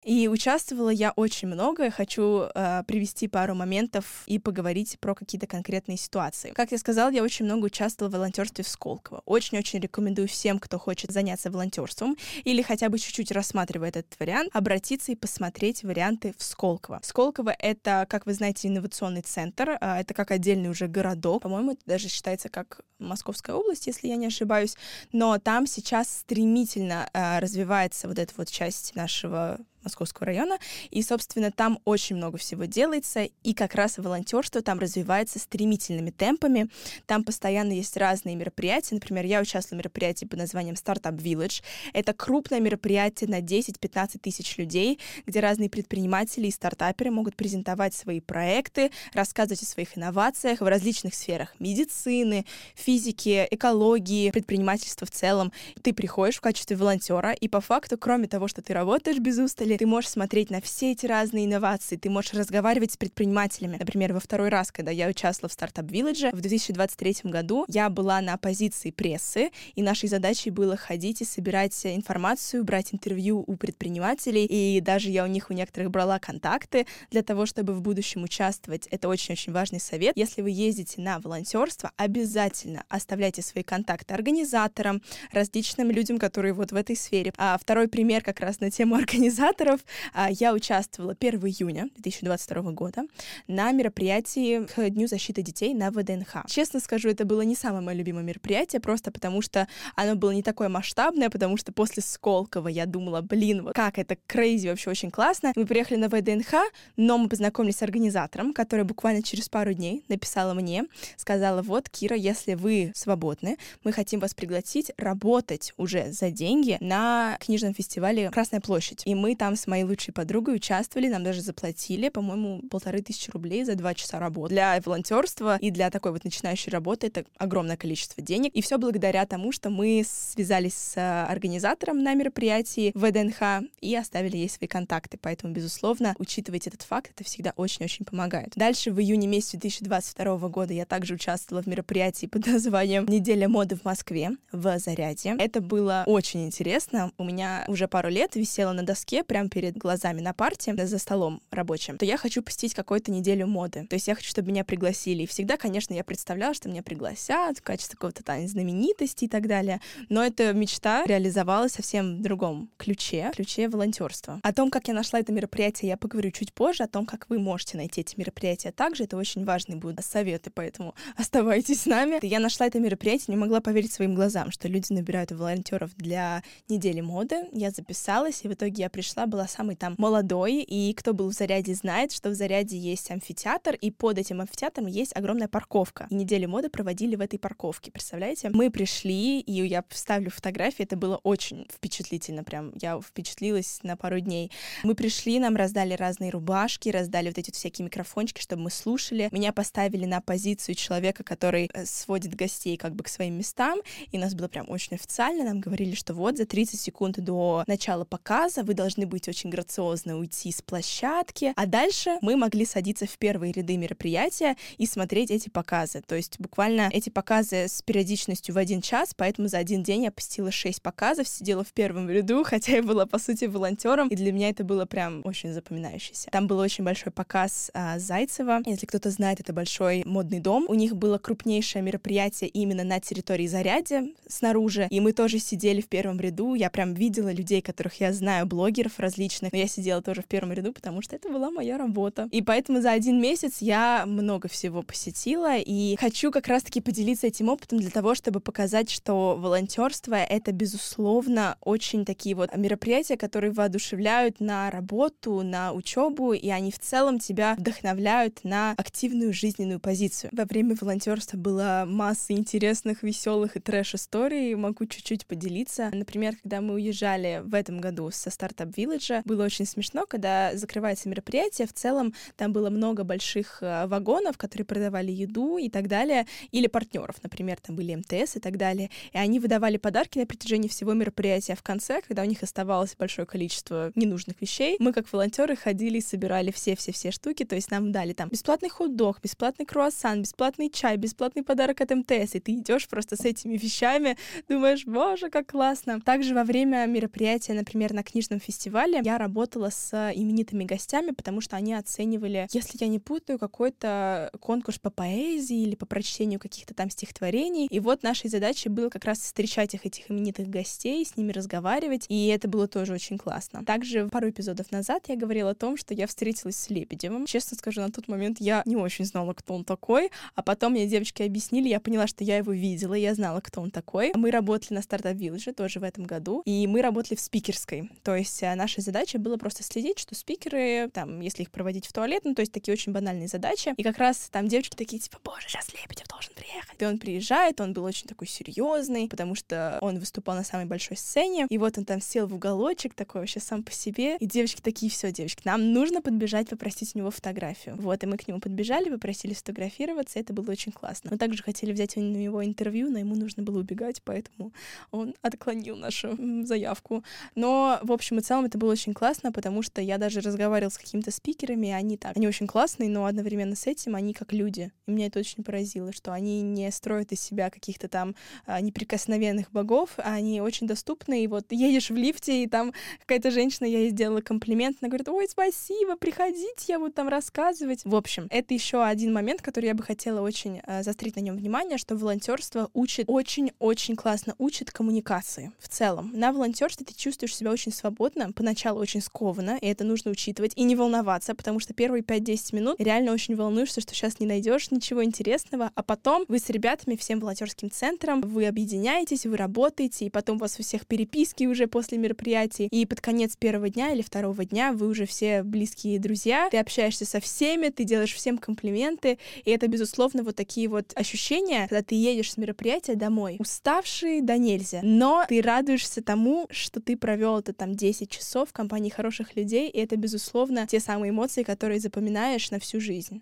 И 0.07 0.29
участвовала 0.29 0.89
я 0.89 1.11
очень 1.17 1.49
много. 1.49 1.91
Хочу 1.91 2.43
э, 2.55 2.83
привести 2.87 3.27
пару 3.27 3.55
моментов 3.55 4.23
и 4.25 4.39
поговорить 4.39 4.97
про 5.01 5.13
какие-то 5.13 5.47
конкретные 5.47 5.97
ситуации. 5.97 6.51
Как 6.51 6.71
я 6.71 6.77
сказала, 6.77 7.09
я 7.09 7.21
очень 7.21 7.43
много 7.43 7.65
участвовала 7.65 8.09
в 8.09 8.13
волонтерстве 8.13 8.63
в 8.63 8.69
Сколково. 8.69 9.21
Очень-очень 9.25 9.81
рекомендую 9.81 10.29
всем, 10.29 10.59
кто 10.59 10.79
хочет 10.79 11.11
заняться 11.11 11.51
волонтерством 11.51 12.15
или 12.45 12.61
хотя 12.61 12.87
бы 12.87 12.99
чуть-чуть 12.99 13.33
рассматривает 13.33 13.97
этот 13.97 14.17
вариант, 14.17 14.49
обратиться 14.53 15.11
и 15.11 15.15
посмотреть 15.15 15.83
варианты 15.83 16.33
в 16.37 16.41
Сколково. 16.41 17.01
Сколково— 17.03 17.53
это, 17.59 18.07
как 18.09 18.25
вы 18.25 18.33
знаете, 18.33 18.69
инновационный 18.69 19.23
центр. 19.23 19.71
Э, 19.71 19.99
это 19.99 20.13
как 20.13 20.31
отдельный 20.31 20.69
уже 20.69 20.87
городок. 20.87 21.41
По-моему, 21.43 21.73
это 21.73 21.81
даже 21.85 22.07
считается 22.07 22.47
как 22.47 22.79
Московская 22.97 23.57
область, 23.57 23.87
если 23.87 24.07
я 24.07 24.15
не 24.15 24.27
ошибаюсь. 24.27 24.77
Но 25.11 25.37
там 25.37 25.67
сейчас 25.67 26.09
стремительно 26.19 27.09
э, 27.11 27.39
развивается 27.39 28.07
вот 28.07 28.17
эта 28.19 28.33
вот 28.37 28.47
часть 28.47 28.95
нашего 28.95 29.59
Московского 29.87 30.27
района, 30.27 30.57
и, 30.91 31.01
собственно, 31.01 31.51
там 31.51 31.79
очень 31.85 32.17
много 32.17 32.37
всего 32.37 32.65
делается, 32.65 33.27
и 33.43 33.53
как 33.53 33.75
раз 33.75 33.97
волонтерство 33.97 34.61
там 34.61 34.79
развивается 34.79 35.39
стремительными 35.39 36.11
темпами. 36.11 36.69
Там 37.05 37.23
постоянно 37.23 37.71
есть 37.71 37.95
разные 37.97 38.35
мероприятия. 38.35 38.95
Например, 38.95 39.25
я 39.25 39.41
участвовала 39.41 39.79
в 39.79 39.83
мероприятии 39.83 40.25
под 40.25 40.39
названием 40.39 40.75
Startup 40.75 41.15
Village. 41.15 41.63
Это 41.93 42.13
крупное 42.13 42.59
мероприятие 42.59 43.29
на 43.29 43.39
10-15 43.39 44.19
тысяч 44.19 44.57
людей, 44.57 44.99
где 45.25 45.39
разные 45.39 45.69
предприниматели 45.69 46.47
и 46.47 46.51
стартаперы 46.51 47.11
могут 47.11 47.35
презентовать 47.35 47.93
свои 47.93 48.19
проекты, 48.19 48.91
рассказывать 49.13 49.63
о 49.63 49.65
своих 49.65 49.97
инновациях 49.97 50.61
в 50.61 50.65
различных 50.65 51.13
сферах 51.15 51.55
медицины, 51.59 52.45
физики, 52.75 53.47
экологии, 53.51 54.31
предпринимательства 54.31 55.07
в 55.07 55.11
целом. 55.11 55.51
Ты 55.81 55.93
приходишь 55.93 56.37
в 56.37 56.41
качестве 56.41 56.75
волонтера, 56.75 57.31
и 57.31 57.47
по 57.47 57.61
факту, 57.61 57.97
кроме 57.97 58.27
того, 58.27 58.47
что 58.47 58.61
ты 58.61 58.73
работаешь 58.73 59.19
без 59.19 59.37
устали, 59.37 59.76
ты 59.77 59.85
можешь 59.85 60.09
смотреть 60.09 60.49
на 60.49 60.61
все 60.61 60.91
эти 60.91 61.05
разные 61.05 61.45
инновации, 61.45 61.97
ты 61.97 62.09
можешь 62.09 62.33
разговаривать 62.33 62.91
с 62.91 62.97
предпринимателями. 62.97 63.77
Например, 63.77 64.13
во 64.13 64.19
второй 64.19 64.49
раз, 64.49 64.71
когда 64.71 64.91
я 64.91 65.07
участвовала 65.07 65.49
в 65.49 65.53
стартап 65.53 65.85
Village 65.85 66.35
в 66.35 66.41
2023 66.41 67.17
году, 67.25 67.65
я 67.67 67.89
была 67.89 68.19
на 68.21 68.37
позиции 68.37 68.91
прессы, 68.91 69.51
и 69.75 69.81
нашей 69.81 70.09
задачей 70.09 70.49
было 70.49 70.75
ходить 70.75 71.21
и 71.21 71.25
собирать 71.25 71.85
информацию, 71.85 72.63
брать 72.63 72.93
интервью 72.93 73.43
у 73.45 73.55
предпринимателей, 73.55 74.45
и 74.45 74.81
даже 74.81 75.09
я 75.09 75.23
у 75.23 75.27
них 75.27 75.49
у 75.49 75.53
некоторых 75.53 75.91
брала 75.91 76.19
контакты 76.19 76.87
для 77.11 77.21
того, 77.21 77.45
чтобы 77.45 77.73
в 77.73 77.81
будущем 77.81 78.23
участвовать. 78.23 78.87
Это 78.87 79.07
очень-очень 79.07 79.53
важный 79.53 79.79
совет. 79.79 80.17
Если 80.17 80.41
вы 80.41 80.49
ездите 80.49 81.01
на 81.01 81.19
волонтерство, 81.19 81.91
обязательно 81.97 82.83
оставляйте 82.89 83.41
свои 83.41 83.63
контакты 83.63 84.13
организаторам, 84.13 85.01
различным 85.31 85.91
людям, 85.91 86.17
которые 86.17 86.53
вот 86.53 86.71
в 86.71 86.75
этой 86.75 86.95
сфере. 86.95 87.31
А 87.37 87.57
второй 87.59 87.87
пример 87.87 88.23
как 88.23 88.39
раз 88.39 88.59
на 88.59 88.71
тему 88.71 88.95
организатора 89.27 89.66
организаторов. 89.67 89.81
А, 90.13 90.29
я 90.31 90.53
участвовала 90.53 91.15
1 91.19 91.39
июня 91.41 91.89
2022 91.95 92.71
года 92.71 93.03
на 93.47 93.71
мероприятии 93.71 94.65
к 94.65 94.89
Дню 94.89 95.07
защиты 95.07 95.41
детей 95.41 95.73
на 95.73 95.91
ВДНХ. 95.91 96.45
Честно 96.47 96.79
скажу, 96.79 97.09
это 97.09 97.25
было 97.25 97.41
не 97.41 97.55
самое 97.55 97.83
мое 97.83 97.95
любимое 97.95 98.23
мероприятие, 98.23 98.79
просто 98.79 99.11
потому 99.11 99.41
что 99.41 99.67
оно 99.95 100.15
было 100.15 100.31
не 100.31 100.43
такое 100.43 100.69
масштабное, 100.69 101.29
потому 101.29 101.57
что 101.57 101.71
после 101.71 102.01
Сколково 102.01 102.69
я 102.69 102.85
думала, 102.85 103.21
блин, 103.21 103.63
вот 103.63 103.73
как 103.73 103.97
это 103.97 104.17
крейзи, 104.27 104.69
вообще 104.69 104.89
очень 104.89 105.11
классно. 105.11 105.51
Мы 105.55 105.65
приехали 105.65 105.97
на 105.97 106.09
ВДНХ, 106.09 106.53
но 106.95 107.17
мы 107.17 107.29
познакомились 107.29 107.77
с 107.77 107.81
организатором, 107.83 108.53
который 108.53 108.85
буквально 108.85 109.21
через 109.21 109.49
пару 109.49 109.73
дней 109.73 110.03
написала 110.07 110.53
мне, 110.53 110.85
сказала, 111.17 111.61
вот, 111.61 111.89
Кира, 111.89 112.15
если 112.15 112.53
вы 112.53 112.91
свободны, 112.95 113.57
мы 113.83 113.91
хотим 113.91 114.19
вас 114.19 114.33
пригласить 114.33 114.91
работать 114.97 115.73
уже 115.77 116.11
за 116.11 116.31
деньги 116.31 116.77
на 116.79 117.37
книжном 117.39 117.73
фестивале 117.73 118.29
Красная 118.29 118.61
площадь. 118.61 119.01
И 119.05 119.15
мы 119.15 119.35
там 119.35 119.46
с 119.55 119.67
моей 119.67 119.83
лучшей 119.83 120.13
подругой 120.13 120.55
участвовали, 120.55 121.07
нам 121.07 121.23
даже 121.23 121.41
заплатили, 121.41 122.09
по-моему, 122.09 122.61
полторы 122.69 123.01
тысячи 123.01 123.29
рублей 123.31 123.63
за 123.63 123.75
два 123.75 123.93
часа 123.93 124.19
работы. 124.19 124.53
Для 124.53 124.79
волонтерства 124.83 125.57
и 125.57 125.71
для 125.71 125.89
такой 125.89 126.11
вот 126.11 126.23
начинающей 126.23 126.71
работы 126.71 127.07
это 127.07 127.25
огромное 127.37 127.77
количество 127.77 128.23
денег. 128.23 128.53
И 128.53 128.61
все 128.61 128.77
благодаря 128.77 129.25
тому, 129.25 129.51
что 129.51 129.69
мы 129.69 130.03
связались 130.07 130.73
с 130.73 130.97
э, 130.97 131.25
организатором 131.31 132.01
на 132.03 132.13
мероприятии 132.13 132.91
ВДНХ 132.95 133.69
и 133.81 133.95
оставили 133.95 134.37
ей 134.37 134.49
свои 134.49 134.67
контакты. 134.67 135.17
Поэтому, 135.21 135.53
безусловно, 135.53 136.15
учитывать 136.17 136.67
этот 136.67 136.81
факт, 136.81 137.11
это 137.15 137.23
всегда 137.23 137.53
очень-очень 137.55 138.05
помогает. 138.05 138.53
Дальше, 138.55 138.91
в 138.91 138.99
июне 138.99 139.27
месяце 139.27 139.57
2022 139.57 140.49
года 140.49 140.73
я 140.73 140.85
также 140.85 141.13
участвовала 141.13 141.61
в 141.61 141.67
мероприятии 141.67 142.25
под 142.25 142.47
названием 142.47 143.05
«Неделя 143.05 143.47
моды 143.47 143.75
в 143.75 143.85
Москве» 143.85 144.31
в 144.51 144.79
Заряде. 144.79 145.35
Это 145.37 145.61
было 145.61 146.03
очень 146.07 146.45
интересно. 146.45 147.11
У 147.17 147.23
меня 147.23 147.65
уже 147.67 147.87
пару 147.87 148.09
лет 148.09 148.35
висела 148.35 148.71
на 148.71 148.83
доске 148.83 149.23
прям 149.23 149.36
прямо 149.37 149.49
перед 149.49 149.77
глазами 149.77 150.19
на 150.19 150.33
парте, 150.33 150.73
за 150.87 150.97
столом 150.97 151.41
рабочим, 151.51 151.99
то 151.99 152.05
я 152.05 152.17
хочу 152.17 152.41
посетить 152.41 152.73
какую-то 152.73 153.11
неделю 153.11 153.45
моды. 153.45 153.85
То 153.87 153.95
есть 153.95 154.07
я 154.07 154.15
хочу, 154.15 154.29
чтобы 154.29 154.49
меня 154.49 154.63
пригласили. 154.63 155.23
И 155.23 155.27
всегда, 155.27 155.57
конечно, 155.57 155.93
я 155.93 156.03
представляла, 156.03 156.55
что 156.55 156.69
меня 156.69 156.81
пригласят 156.81 157.59
в 157.59 157.61
качестве 157.61 157.97
какого-то 157.97 158.23
там 158.23 158.47
знаменитости 158.47 159.25
и 159.25 159.27
так 159.27 159.47
далее. 159.47 159.79
Но 160.09 160.23
эта 160.23 160.53
мечта 160.53 161.05
реализовалась 161.05 161.73
совсем 161.73 162.17
в 162.17 162.21
другом 162.23 162.71
ключе, 162.77 163.31
ключе 163.35 163.69
волонтерства. 163.69 164.39
О 164.41 164.53
том, 164.53 164.71
как 164.71 164.87
я 164.87 164.95
нашла 164.95 165.19
это 165.19 165.31
мероприятие, 165.31 165.89
я 165.89 165.97
поговорю 165.97 166.31
чуть 166.31 166.51
позже, 166.51 166.83
о 166.83 166.87
том, 166.87 167.05
как 167.05 167.29
вы 167.29 167.37
можете 167.37 167.77
найти 167.77 168.01
эти 168.01 168.17
мероприятия 168.17 168.71
также. 168.71 169.03
Это 169.03 169.17
очень 169.17 169.45
важные 169.45 169.77
будут 169.77 170.03
советы, 170.03 170.49
поэтому 170.51 170.95
оставайтесь 171.15 171.81
с 171.81 171.85
нами. 171.85 172.25
Я 172.25 172.39
нашла 172.39 172.65
это 172.65 172.79
мероприятие, 172.79 173.35
не 173.35 173.39
могла 173.39 173.61
поверить 173.61 173.93
своим 173.93 174.15
глазам, 174.15 174.49
что 174.49 174.67
люди 174.67 174.91
набирают 174.93 175.31
волонтеров 175.31 175.95
для 175.95 176.41
недели 176.67 177.01
моды. 177.01 177.49
Я 177.51 177.69
записалась, 177.69 178.43
и 178.43 178.47
в 178.47 178.53
итоге 178.53 178.83
я 178.83 178.89
пришла, 178.89 179.26
была 179.27 179.47
самый 179.47 179.75
там 179.75 179.95
молодой, 179.97 180.61
и 180.61 180.93
кто 180.93 181.13
был 181.13 181.29
в 181.29 181.33
Заряде 181.33 181.73
знает, 181.73 182.11
что 182.11 182.29
в 182.29 182.33
Заряде 182.33 182.77
есть 182.77 183.11
амфитеатр, 183.11 183.75
и 183.75 183.91
под 183.91 184.17
этим 184.17 184.41
амфитеатром 184.41 184.87
есть 184.87 185.15
огромная 185.15 185.47
парковка. 185.47 186.07
И 186.09 186.15
неделю 186.15 186.49
моды 186.49 186.69
проводили 186.69 187.15
в 187.15 187.21
этой 187.21 187.39
парковке, 187.39 187.91
представляете? 187.91 188.49
Мы 188.51 188.69
пришли, 188.69 189.39
и 189.39 189.67
я 189.67 189.83
вставлю 189.89 190.31
фотографии, 190.31 190.83
это 190.83 190.95
было 190.95 191.17
очень 191.23 191.67
впечатлительно, 191.71 192.43
прям 192.43 192.71
я 192.81 192.99
впечатлилась 192.99 193.79
на 193.83 193.97
пару 193.97 194.19
дней. 194.19 194.51
Мы 194.83 194.95
пришли, 194.95 195.39
нам 195.39 195.55
раздали 195.55 195.93
разные 195.93 196.29
рубашки, 196.31 196.89
раздали 196.89 197.27
вот 197.27 197.37
эти 197.37 197.49
вот 197.49 197.55
всякие 197.55 197.85
микрофончики, 197.85 198.41
чтобы 198.41 198.63
мы 198.63 198.71
слушали. 198.71 199.29
Меня 199.31 199.53
поставили 199.53 200.05
на 200.05 200.21
позицию 200.21 200.75
человека, 200.75 201.23
который 201.23 201.69
э, 201.73 201.85
сводит 201.85 202.35
гостей 202.35 202.77
как 202.77 202.95
бы 202.95 203.03
к 203.03 203.07
своим 203.07 203.37
местам, 203.37 203.79
и 204.11 204.17
нас 204.17 204.33
было 204.35 204.47
прям 204.47 204.69
очень 204.69 204.95
официально, 204.95 205.43
нам 205.43 205.59
говорили, 205.59 205.95
что 205.95 206.13
вот 206.13 206.37
за 206.37 206.45
30 206.45 206.79
секунд 206.79 207.19
до 207.19 207.63
начала 207.67 208.05
показа 208.05 208.63
вы 208.63 208.73
должны 208.73 209.05
быть 209.05 209.16
быть 209.17 209.27
очень 209.27 209.49
грациозно, 209.49 210.19
уйти 210.19 210.51
с 210.51 210.61
площадки. 210.61 211.51
А 211.55 211.65
дальше 211.65 212.17
мы 212.21 212.35
могли 212.35 212.65
садиться 212.65 213.07
в 213.07 213.17
первые 213.17 213.51
ряды 213.51 213.75
мероприятия 213.75 214.55
и 214.77 214.85
смотреть 214.85 215.31
эти 215.31 215.49
показы. 215.49 216.03
То 216.05 216.15
есть 216.15 216.39
буквально 216.39 216.89
эти 216.93 217.09
показы 217.09 217.67
с 217.67 217.81
периодичностью 217.81 218.53
в 218.53 218.59
один 218.59 218.79
час, 218.79 219.15
поэтому 219.17 219.47
за 219.47 219.57
один 219.57 219.81
день 219.81 220.03
я 220.03 220.11
посетила 220.11 220.51
шесть 220.51 220.83
показов, 220.83 221.27
сидела 221.27 221.63
в 221.63 221.73
первом 221.73 222.07
ряду, 222.11 222.43
хотя 222.45 222.73
я 222.73 222.83
была, 222.83 223.07
по 223.07 223.17
сути, 223.17 223.45
волонтером, 223.45 224.07
и 224.09 224.15
для 224.15 224.31
меня 224.31 224.49
это 224.49 224.63
было 224.63 224.85
прям 224.85 225.21
очень 225.23 225.51
запоминающееся. 225.51 226.29
Там 226.29 226.45
был 226.45 226.59
очень 226.59 226.83
большой 226.83 227.11
показ 227.11 227.71
а, 227.73 227.97
Зайцева. 227.97 228.61
Если 228.67 228.85
кто-то 228.85 229.09
знает, 229.09 229.39
это 229.39 229.51
большой 229.51 230.03
модный 230.05 230.39
дом. 230.39 230.65
У 230.67 230.75
них 230.75 230.95
было 230.95 231.17
крупнейшее 231.17 231.81
мероприятие 231.81 232.51
именно 232.51 232.83
на 232.83 232.99
территории 232.99 233.47
Зарядья 233.47 234.07
снаружи, 234.27 234.87
и 234.91 234.99
мы 234.99 235.13
тоже 235.13 235.39
сидели 235.39 235.81
в 235.81 235.87
первом 235.87 236.19
ряду. 236.19 236.53
Я 236.53 236.69
прям 236.69 236.93
видела 236.93 237.31
людей, 237.33 237.61
которых 237.61 237.99
я 237.99 238.13
знаю, 238.13 238.45
блогеров, 238.45 238.99
различных. 239.07 239.53
Но 239.53 239.57
я 239.57 239.67
сидела 239.67 240.01
тоже 240.01 240.21
в 240.21 240.25
первом 240.25 240.51
ряду, 240.53 240.73
потому 240.73 241.01
что 241.01 241.15
это 241.15 241.29
была 241.29 241.49
моя 241.49 241.77
работа. 241.77 242.27
И 242.31 242.41
поэтому 242.41 242.81
за 242.81 242.91
один 242.91 243.21
месяц 243.21 243.57
я 243.61 244.05
много 244.05 244.47
всего 244.47 244.83
посетила, 244.83 245.57
и 245.57 245.95
хочу 245.99 246.31
как 246.31 246.47
раз-таки 246.47 246.81
поделиться 246.81 247.27
этим 247.27 247.49
опытом 247.49 247.79
для 247.79 247.89
того, 247.89 248.15
чтобы 248.15 248.39
показать, 248.39 248.89
что 248.89 249.37
волонтерство— 249.39 250.15
это, 250.15 250.51
безусловно, 250.51 251.57
очень 251.61 252.05
такие 252.05 252.35
вот 252.35 252.55
мероприятия, 252.55 253.17
которые 253.17 253.51
воодушевляют 253.51 254.39
на 254.39 254.69
работу, 254.71 255.41
на 255.43 255.71
учебу, 255.73 256.33
и 256.33 256.49
они 256.49 256.71
в 256.71 256.79
целом 256.79 257.19
тебя 257.19 257.55
вдохновляют 257.57 258.43
на 258.43 258.73
активную 258.77 259.33
жизненную 259.33 259.79
позицию. 259.79 260.31
Во 260.33 260.45
время 260.45 260.75
волонтерства 260.79 261.37
была 261.37 261.85
масса 261.85 262.33
интересных, 262.33 263.03
веселых 263.03 263.55
и 263.55 263.59
трэш-историй, 263.59 264.55
могу 264.55 264.85
чуть-чуть 264.85 265.25
поделиться. 265.25 265.89
Например, 265.93 266.35
когда 266.41 266.61
мы 266.61 266.75
уезжали 266.75 267.41
в 267.43 267.53
этом 267.53 267.79
году 267.79 268.09
со 268.11 268.29
Startup 268.29 268.71
Village, 268.71 268.96
же 269.03 269.21
было 269.25 269.45
очень 269.45 269.65
смешно, 269.65 270.05
когда 270.07 270.55
закрывается 270.55 271.09
мероприятие, 271.09 271.67
в 271.67 271.73
целом 271.73 272.13
там 272.35 272.53
было 272.53 272.69
много 272.69 273.03
больших 273.03 273.59
э, 273.61 273.87
вагонов, 273.87 274.37
которые 274.37 274.65
продавали 274.65 275.11
еду 275.11 275.57
и 275.57 275.69
так 275.69 275.87
далее, 275.87 276.25
или 276.51 276.67
партнеров, 276.67 277.15
например, 277.23 277.57
там 277.59 277.75
были 277.75 277.95
МТС 277.95 278.35
и 278.35 278.39
так 278.39 278.57
далее, 278.57 278.89
и 279.11 279.17
они 279.17 279.39
выдавали 279.39 279.77
подарки 279.77 280.19
на 280.19 280.25
протяжении 280.25 280.67
всего 280.67 280.93
мероприятия. 280.93 281.55
В 281.55 281.63
конце, 281.63 282.01
когда 282.01 282.21
у 282.21 282.25
них 282.25 282.43
оставалось 282.43 282.95
большое 282.95 283.25
количество 283.25 283.91
ненужных 283.95 284.41
вещей, 284.41 284.77
мы 284.79 284.93
как 284.93 285.11
волонтеры 285.11 285.55
ходили 285.55 285.97
и 285.97 286.01
собирали 286.01 286.51
все-все-все 286.51 287.11
штуки, 287.11 287.43
то 287.43 287.55
есть 287.55 287.71
нам 287.71 287.91
дали 287.91 288.13
там 288.13 288.29
бесплатный 288.29 288.69
хот-дог, 288.69 289.21
бесплатный 289.21 289.65
круассан, 289.65 290.21
бесплатный 290.21 290.69
чай, 290.69 290.97
бесплатный 290.97 291.43
подарок 291.43 291.81
от 291.81 291.91
МТС, 291.91 292.35
и 292.35 292.39
ты 292.39 292.53
идешь 292.53 292.87
просто 292.87 293.15
с 293.15 293.25
этими 293.25 293.57
вещами, 293.57 294.17
думаешь, 294.47 294.85
боже, 294.85 295.29
как 295.29 295.47
классно. 295.51 295.99
Также 296.01 296.33
во 296.33 296.43
время 296.43 296.85
мероприятия, 296.85 297.53
например, 297.53 297.93
на 297.93 298.03
книжном 298.03 298.39
фестивале 298.39 298.86
фестивале 298.87 299.05
я 299.05 299.17
работала 299.17 299.69
с 299.69 300.11
именитыми 300.15 300.63
гостями, 300.63 301.11
потому 301.11 301.41
что 301.41 301.55
они 301.55 301.73
оценивали, 301.73 302.47
если 302.51 302.77
я 302.79 302.87
не 302.87 302.99
путаю, 302.99 303.39
какой-то 303.39 304.31
конкурс 304.39 304.79
по 304.79 304.89
поэзии 304.89 305.63
или 305.63 305.75
по 305.75 305.85
прочтению 305.85 306.39
каких-то 306.39 306.73
там 306.73 306.89
стихотворений. 306.89 307.67
И 307.69 307.79
вот 307.79 308.03
нашей 308.03 308.29
задачей 308.29 308.69
было 308.69 308.89
как 308.89 309.05
раз 309.05 309.19
встречать 309.19 309.73
их, 309.73 309.85
этих 309.85 310.09
именитых 310.09 310.47
гостей, 310.47 311.05
с 311.05 311.17
ними 311.17 311.31
разговаривать, 311.31 312.05
и 312.09 312.27
это 312.27 312.47
было 312.47 312.67
тоже 312.67 312.93
очень 312.93 313.17
классно. 313.17 313.63
Также 313.63 314.07
пару 314.07 314.29
эпизодов 314.29 314.71
назад 314.71 315.05
я 315.07 315.15
говорила 315.15 315.51
о 315.51 315.55
том, 315.55 315.77
что 315.77 315.93
я 315.93 316.07
встретилась 316.07 316.55
с 316.55 316.69
Лебедевым. 316.69 317.25
Честно 317.25 317.57
скажу, 317.57 317.81
на 317.81 317.91
тот 317.91 318.07
момент 318.07 318.37
я 318.39 318.61
не 318.65 318.75
очень 318.75 319.05
знала, 319.05 319.33
кто 319.33 319.53
он 319.53 319.63
такой, 319.63 320.11
а 320.35 320.43
потом 320.43 320.73
мне 320.73 320.87
девочки 320.87 321.23
объяснили, 321.23 321.69
я 321.69 321.79
поняла, 321.79 322.07
что 322.07 322.23
я 322.23 322.37
его 322.37 322.51
видела, 322.51 322.93
я 322.93 323.13
знала, 323.13 323.41
кто 323.41 323.61
он 323.61 323.71
такой. 323.71 324.11
Мы 324.15 324.31
работали 324.31 324.75
на 324.75 324.81
стартап 324.81 325.13
Village 325.13 325.53
тоже 325.53 325.79
в 325.79 325.83
этом 325.83 326.05
году, 326.05 326.41
и 326.45 326.67
мы 326.67 326.81
работали 326.81 327.15
в 327.15 327.21
спикерской. 327.21 327.89
То 328.03 328.15
есть 328.15 328.41
э, 328.43 328.55
наша 328.77 328.81
задача 328.85 329.19
была 329.19 329.37
просто 329.37 329.63
следить, 329.63 329.99
что 329.99 330.15
спикеры, 330.15 330.89
там, 330.93 331.19
если 331.21 331.43
их 331.43 331.51
проводить 331.51 331.87
в 331.87 331.93
туалет, 331.93 332.23
ну, 332.25 332.35
то 332.35 332.41
есть 332.41 332.51
такие 332.51 332.73
очень 332.73 332.91
банальные 332.91 333.27
задачи. 333.27 333.73
И 333.75 333.83
как 333.83 333.97
раз 333.97 334.29
там 334.31 334.47
девочки 334.47 334.75
такие, 334.75 334.99
типа, 334.99 335.17
боже, 335.23 335.47
сейчас 335.47 335.67
Лебедев 335.73 336.07
должен 336.07 336.33
приехать. 336.35 336.81
И 336.81 336.85
он 336.85 336.99
приезжает, 336.99 337.59
он 337.59 337.73
был 337.73 337.83
очень 337.83 338.07
такой 338.07 338.27
серьезный, 338.27 339.07
потому 339.07 339.35
что 339.35 339.77
он 339.81 339.99
выступал 339.99 340.35
на 340.35 340.43
самой 340.43 340.65
большой 340.65 340.97
сцене, 340.97 341.47
и 341.49 341.57
вот 341.57 341.77
он 341.77 341.85
там 341.85 342.01
сел 342.01 342.27
в 342.27 342.35
уголочек, 342.35 342.93
такой 342.93 343.21
вообще 343.21 343.39
сам 343.39 343.63
по 343.63 343.71
себе, 343.71 344.17
и 344.17 344.25
девочки 344.25 344.61
такие, 344.61 344.91
все, 344.91 345.11
девочки, 345.11 345.41
нам 345.45 345.73
нужно 345.73 346.01
подбежать, 346.01 346.49
попросить 346.49 346.95
у 346.95 346.99
него 346.99 347.11
фотографию. 347.11 347.75
Вот, 347.77 348.03
и 348.03 348.07
мы 348.07 348.17
к 348.17 348.27
нему 348.27 348.39
подбежали, 348.39 348.89
попросили 348.89 349.33
сфотографироваться, 349.33 350.19
это 350.19 350.33
было 350.33 350.51
очень 350.51 350.71
классно. 350.71 351.09
Мы 351.11 351.17
также 351.17 351.43
хотели 351.43 351.71
взять 351.71 351.97
у 351.97 352.01
него 352.01 352.43
интервью, 352.43 352.89
но 352.89 352.99
ему 352.99 353.15
нужно 353.15 353.43
было 353.43 353.59
убегать, 353.59 354.01
поэтому 354.03 354.51
он 354.91 355.15
отклонил 355.21 355.75
нашу 355.75 356.17
заявку. 356.45 357.03
Но, 357.35 357.79
в 357.81 357.91
общем 357.91 358.19
и 358.19 358.21
целом, 358.21 358.45
это 358.45 358.57
было 358.57 358.66
очень 358.67 358.93
классно, 358.93 359.31
потому 359.31 359.61
что 359.61 359.81
я 359.81 359.97
даже 359.97 360.21
разговаривала 360.21 360.69
с 360.69 360.77
какими-то 360.77 361.11
спикерами, 361.11 361.71
они 361.71 361.97
так, 361.97 362.15
они 362.17 362.27
очень 362.27 362.47
классные, 362.47 362.89
но 362.89 363.05
одновременно 363.05 363.55
с 363.55 363.67
этим 363.67 363.95
они 363.95 364.13
как 364.13 364.33
люди. 364.33 364.71
И 364.85 364.91
меня 364.91 365.07
это 365.07 365.19
очень 365.19 365.43
поразило, 365.43 365.91
что 365.91 366.11
они 366.13 366.41
не 366.41 366.71
строят 366.71 367.11
из 367.11 367.21
себя 367.21 367.49
каких-то 367.49 367.87
там 367.87 368.15
а, 368.45 368.61
неприкосновенных 368.61 369.51
богов, 369.51 369.91
а 369.97 370.13
они 370.13 370.41
очень 370.41 370.67
доступны, 370.67 371.23
и 371.23 371.27
вот 371.27 371.51
едешь 371.51 371.89
в 371.89 371.95
лифте, 371.95 372.43
и 372.43 372.47
там 372.47 372.73
какая-то 372.99 373.31
женщина, 373.31 373.65
я 373.65 373.79
ей 373.79 373.89
сделала 373.89 374.21
комплимент, 374.21 374.77
она 374.81 374.89
говорит, 374.89 375.09
ой, 375.09 375.27
спасибо, 375.29 375.95
приходите, 375.95 376.65
я 376.67 376.79
буду 376.79 376.93
там 376.93 377.07
рассказывать. 377.07 377.81
В 377.83 377.95
общем, 377.95 378.27
это 378.29 378.53
еще 378.53 378.83
один 378.83 379.13
момент, 379.13 379.41
который 379.41 379.65
я 379.65 379.73
бы 379.73 379.83
хотела 379.83 380.21
очень 380.21 380.61
э, 380.65 380.83
заострить 380.83 381.15
на 381.15 381.21
нем 381.21 381.35
внимание, 381.35 381.77
что 381.77 381.95
волонтерство 381.95 382.69
учит 382.73 383.05
очень-очень 383.07 383.95
классно, 383.95 384.35
учит 384.37 384.71
коммуникации 384.71 385.51
в 385.59 385.67
целом. 385.69 386.11
На 386.13 386.31
волонтерстве 386.31 386.85
ты 386.85 386.93
чувствуешь 386.93 387.35
себя 387.35 387.51
очень 387.51 387.71
свободно, 387.71 388.31
поначалу 388.47 388.79
очень 388.79 389.01
скованно, 389.01 389.57
и 389.59 389.67
это 389.67 389.83
нужно 389.83 390.09
учитывать, 390.09 390.53
и 390.55 390.63
не 390.63 390.77
волноваться, 390.77 391.35
потому 391.35 391.59
что 391.59 391.73
первые 391.73 392.01
5-10 392.01 392.55
минут 392.55 392.75
реально 392.79 393.11
очень 393.11 393.35
волнуешься, 393.35 393.81
что 393.81 393.93
сейчас 393.93 394.21
не 394.21 394.25
найдешь 394.25 394.71
ничего 394.71 395.03
интересного, 395.03 395.69
а 395.75 395.83
потом 395.83 396.23
вы 396.29 396.39
с 396.39 396.49
ребятами, 396.49 396.95
всем 396.95 397.19
волонтерским 397.19 397.69
центром, 397.69 398.21
вы 398.21 398.47
объединяетесь, 398.47 399.25
вы 399.25 399.35
работаете, 399.35 400.05
и 400.05 400.09
потом 400.09 400.37
у 400.37 400.39
вас 400.39 400.57
у 400.59 400.63
всех 400.63 400.87
переписки 400.87 401.43
уже 401.43 401.67
после 401.67 401.97
мероприятий, 401.97 402.69
и 402.71 402.85
под 402.85 403.01
конец 403.01 403.35
первого 403.35 403.67
дня 403.67 403.91
или 403.91 404.01
второго 404.01 404.45
дня 404.45 404.71
вы 404.71 404.87
уже 404.87 405.05
все 405.05 405.43
близкие 405.43 405.99
друзья, 405.99 406.47
ты 406.49 406.57
общаешься 406.57 407.03
со 407.03 407.19
всеми, 407.19 407.67
ты 407.67 407.83
делаешь 407.83 408.13
всем 408.13 408.37
комплименты, 408.37 409.19
и 409.43 409.51
это, 409.51 409.67
безусловно, 409.67 410.23
вот 410.23 410.37
такие 410.37 410.69
вот 410.69 410.93
ощущения, 410.95 411.67
когда 411.67 411.83
ты 411.83 411.95
едешь 411.95 412.31
с 412.31 412.37
мероприятия 412.37 412.95
домой, 412.95 413.35
уставший 413.39 414.21
да 414.21 414.37
нельзя, 414.37 414.79
но 414.83 415.25
ты 415.27 415.41
радуешься 415.41 416.01
тому, 416.01 416.47
что 416.49 416.79
ты 416.79 416.95
провел 416.95 417.39
это 417.39 417.51
там 417.51 417.75
10 417.75 418.09
часов 418.09 418.36
в 418.45 418.53
компании 418.53 418.89
хороших 418.89 419.35
людей, 419.35 419.69
и 419.69 419.79
это, 419.79 419.95
безусловно, 419.97 420.67
те 420.67 420.79
самые 420.79 421.11
эмоции, 421.11 421.43
которые 421.43 421.79
запоминаешь 421.79 422.51
на 422.51 422.59
всю 422.59 422.79
жизнь. 422.79 423.21